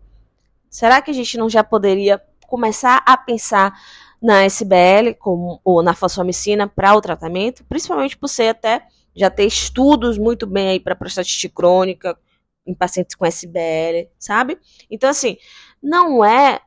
será 0.69 1.01
que 1.01 1.11
a 1.11 1.13
gente 1.13 1.37
não 1.37 1.49
já 1.49 1.63
poderia 1.63 2.21
começar 2.47 3.01
a 3.05 3.17
pensar 3.17 3.73
na 4.21 4.43
SBL 4.43 5.15
como, 5.19 5.59
ou 5.63 5.81
na 5.81 5.93
fosfomicina 5.93 6.67
para 6.67 6.95
o 6.95 7.01
tratamento, 7.01 7.63
principalmente 7.65 8.17
por 8.17 8.27
ser 8.27 8.49
até 8.49 8.87
já 9.15 9.29
ter 9.29 9.45
estudos 9.45 10.17
muito 10.17 10.45
bem 10.45 10.69
aí 10.69 10.79
para 10.79 10.95
prostatite 10.95 11.49
crônica 11.49 12.17
em 12.65 12.73
pacientes 12.73 13.15
com 13.15 13.25
SBL, 13.25 14.09
sabe? 14.17 14.57
Então 14.89 15.09
assim, 15.09 15.37
não 15.85 16.25
é 16.25 16.59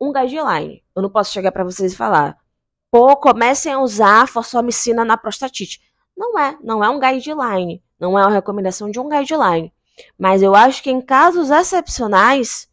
um 0.00 0.10
guideline. 0.10 0.82
Eu 0.96 1.02
não 1.02 1.10
posso 1.10 1.32
chegar 1.32 1.52
para 1.52 1.62
vocês 1.62 1.92
e 1.92 1.96
falar, 1.96 2.38
pô, 2.90 3.14
comecem 3.14 3.70
a 3.70 3.80
usar 3.80 4.26
fosfomicina 4.26 5.04
na 5.04 5.18
prostatite. 5.18 5.82
Não 6.16 6.38
é, 6.38 6.56
não 6.62 6.82
é 6.82 6.88
um 6.88 6.98
guideline, 6.98 7.82
não 8.00 8.18
é 8.18 8.22
uma 8.22 8.32
recomendação 8.32 8.90
de 8.90 8.98
um 8.98 9.08
guideline. 9.08 9.70
Mas 10.18 10.42
eu 10.42 10.54
acho 10.54 10.82
que 10.82 10.90
em 10.90 11.00
casos 11.00 11.50
excepcionais, 11.50 12.66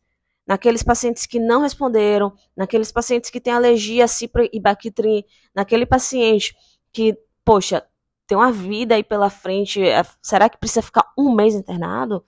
naqueles 0.48 0.82
pacientes 0.82 1.26
que 1.26 1.40
não 1.40 1.62
responderam, 1.62 2.34
naqueles 2.56 2.92
pacientes 2.92 3.30
que 3.30 3.42
têm 3.42 3.54
alergia 3.54 4.06
a 4.06 4.08
cipro 4.08 4.48
e 4.52 4.60
bactrim, 4.60 5.26
naquele 5.54 5.86
paciente 5.86 6.56
que, 6.94 7.18
poxa, 7.44 7.86
tem 8.26 8.38
uma 8.38 8.52
vida 8.52 8.96
aí 8.96 9.04
pela 9.04 9.30
frente, 9.30 9.84
é, 9.84 10.04
será 10.22 10.48
que 10.48 10.58
precisa 10.58 10.82
ficar 10.82 11.12
um 11.18 11.36
mês 11.36 11.54
internado? 11.54 12.24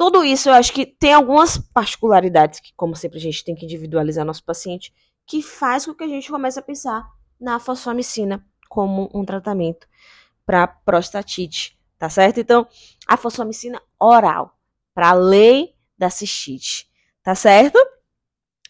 Tudo 0.00 0.24
isso 0.24 0.48
eu 0.48 0.54
acho 0.54 0.72
que 0.72 0.86
tem 0.86 1.12
algumas 1.12 1.58
particularidades 1.58 2.58
que, 2.58 2.72
como 2.74 2.96
sempre, 2.96 3.18
a 3.18 3.20
gente 3.20 3.44
tem 3.44 3.54
que 3.54 3.66
individualizar 3.66 4.24
nosso 4.24 4.42
paciente, 4.42 4.94
que 5.26 5.42
faz 5.42 5.84
com 5.84 5.92
que 5.92 6.02
a 6.02 6.08
gente 6.08 6.30
comece 6.30 6.58
a 6.58 6.62
pensar 6.62 7.06
na 7.38 7.60
fosfomicina 7.60 8.42
como 8.66 9.10
um 9.12 9.26
tratamento 9.26 9.86
para 10.46 10.66
prostatite, 10.66 11.78
tá 11.98 12.08
certo? 12.08 12.40
Então, 12.40 12.66
a 13.06 13.18
fosfomicina 13.18 13.78
oral, 14.00 14.56
para 14.94 15.10
além 15.10 15.76
da 15.98 16.08
cistite, 16.08 16.88
tá 17.22 17.34
certo? 17.34 17.78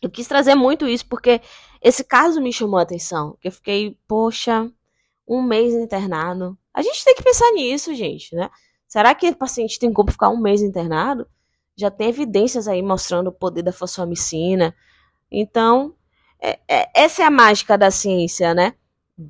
Eu 0.03 0.11
quis 0.11 0.27
trazer 0.27 0.57
muito 0.57 0.88
isso 0.88 1.07
porque 1.07 1.40
esse 1.81 2.03
caso 2.03 2.40
me 2.40 2.53
chamou 2.53 2.81
a 2.81 2.83
atenção, 2.83 3.38
eu 3.40 3.53
fiquei, 3.53 3.97
poxa, 4.09 4.69
um 5.29 5.40
mês 5.40 5.75
internado. 5.75 6.59
A 6.75 6.83
gente 6.83 7.05
tem 7.05 7.14
que 7.14 7.23
pensar 7.23 7.53
nisso, 7.53 7.95
gente, 7.95 8.35
né? 8.35 8.51
Será 8.90 9.14
que 9.14 9.29
o 9.29 9.37
paciente 9.37 9.79
tem 9.79 9.92
como 9.92 10.11
ficar 10.11 10.31
um 10.31 10.37
mês 10.37 10.62
internado? 10.62 11.24
Já 11.76 11.92
tem 11.92 12.09
evidências 12.09 12.66
aí 12.66 12.83
mostrando 12.83 13.29
o 13.29 13.33
poder 13.33 13.62
da 13.62 13.72
fosfomicina. 13.72 14.74
Então, 15.31 15.94
é, 16.42 16.59
é, 16.66 16.90
essa 16.92 17.22
é 17.22 17.24
a 17.24 17.31
mágica 17.31 17.79
da 17.79 17.88
ciência, 17.92 18.53
né? 18.53 18.74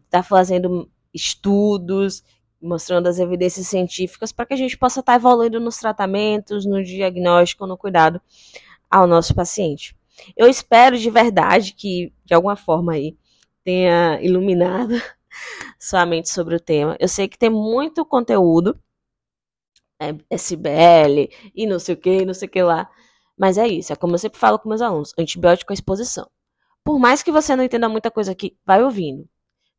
Tá 0.08 0.22
fazendo 0.22 0.90
estudos, 1.12 2.24
mostrando 2.60 3.06
as 3.06 3.18
evidências 3.18 3.66
científicas 3.66 4.32
para 4.32 4.46
que 4.46 4.54
a 4.54 4.56
gente 4.56 4.78
possa 4.78 5.00
estar 5.00 5.12
tá 5.12 5.16
evoluindo 5.16 5.60
nos 5.60 5.76
tratamentos, 5.76 6.64
no 6.64 6.82
diagnóstico, 6.82 7.66
no 7.66 7.76
cuidado 7.76 8.18
ao 8.90 9.06
nosso 9.06 9.34
paciente. 9.34 9.94
Eu 10.34 10.48
espero 10.48 10.96
de 10.96 11.10
verdade 11.10 11.74
que, 11.74 12.14
de 12.24 12.32
alguma 12.32 12.56
forma 12.56 12.94
aí, 12.94 13.14
tenha 13.62 14.18
iluminado 14.22 14.94
sua 15.78 16.06
mente 16.06 16.30
sobre 16.30 16.56
o 16.56 16.60
tema. 16.60 16.96
Eu 16.98 17.08
sei 17.08 17.28
que 17.28 17.36
tem 17.36 17.50
muito 17.50 18.06
conteúdo 18.06 18.74
SBL 20.28 21.28
e 21.54 21.66
não 21.66 21.78
sei 21.78 21.94
o 21.94 21.98
que, 21.98 22.24
não 22.24 22.34
sei 22.34 22.48
o 22.48 22.50
que 22.50 22.62
lá. 22.62 22.88
Mas 23.38 23.58
é 23.58 23.66
isso, 23.66 23.92
é 23.92 23.96
como 23.96 24.14
eu 24.14 24.18
sempre 24.18 24.38
falo 24.38 24.58
com 24.58 24.68
meus 24.68 24.82
alunos, 24.82 25.12
antibiótico 25.18 25.72
é 25.72 25.74
exposição. 25.74 26.28
Por 26.84 26.98
mais 26.98 27.22
que 27.22 27.32
você 27.32 27.54
não 27.54 27.64
entenda 27.64 27.88
muita 27.88 28.10
coisa 28.10 28.32
aqui, 28.32 28.56
vai 28.66 28.82
ouvindo, 28.82 29.28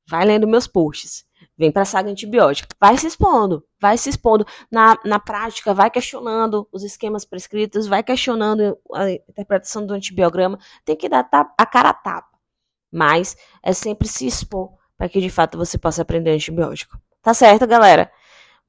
vai 0.07 0.25
lendo 0.25 0.47
meus 0.47 0.67
posts, 0.67 1.25
vem 1.57 1.71
pra 1.71 1.85
saga 1.85 2.09
antibiótica, 2.09 2.75
vai 2.79 2.97
se 2.97 3.07
expondo, 3.07 3.63
vai 3.79 3.97
se 3.97 4.09
expondo 4.09 4.45
na, 4.71 4.97
na 5.05 5.19
prática, 5.19 5.73
vai 5.73 5.89
questionando 5.89 6.67
os 6.71 6.83
esquemas 6.83 7.25
prescritos, 7.25 7.87
vai 7.87 8.03
questionando 8.03 8.77
a 8.93 9.11
interpretação 9.11 9.85
do 9.85 9.93
antibiograma, 9.93 10.57
tem 10.85 10.95
que 10.95 11.09
dar 11.09 11.27
a 11.57 11.65
cara 11.65 11.89
a 11.89 11.93
tapa. 11.93 12.37
Mas 12.91 13.37
é 13.63 13.73
sempre 13.73 14.07
se 14.07 14.25
expor 14.27 14.71
para 14.97 15.09
que 15.09 15.21
de 15.21 15.29
fato 15.29 15.57
você 15.57 15.77
possa 15.77 16.01
aprender 16.01 16.31
antibiótico. 16.31 16.99
Tá 17.21 17.33
certo, 17.33 17.65
galera? 17.65 18.11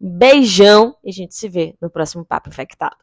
Beijão 0.05 0.97
e 1.05 1.11
a 1.11 1.12
gente 1.12 1.33
se 1.33 1.49
vê 1.49 1.77
no 1.81 1.88
próximo 1.88 2.25
Papo 2.25 2.49
Infectado. 2.49 2.97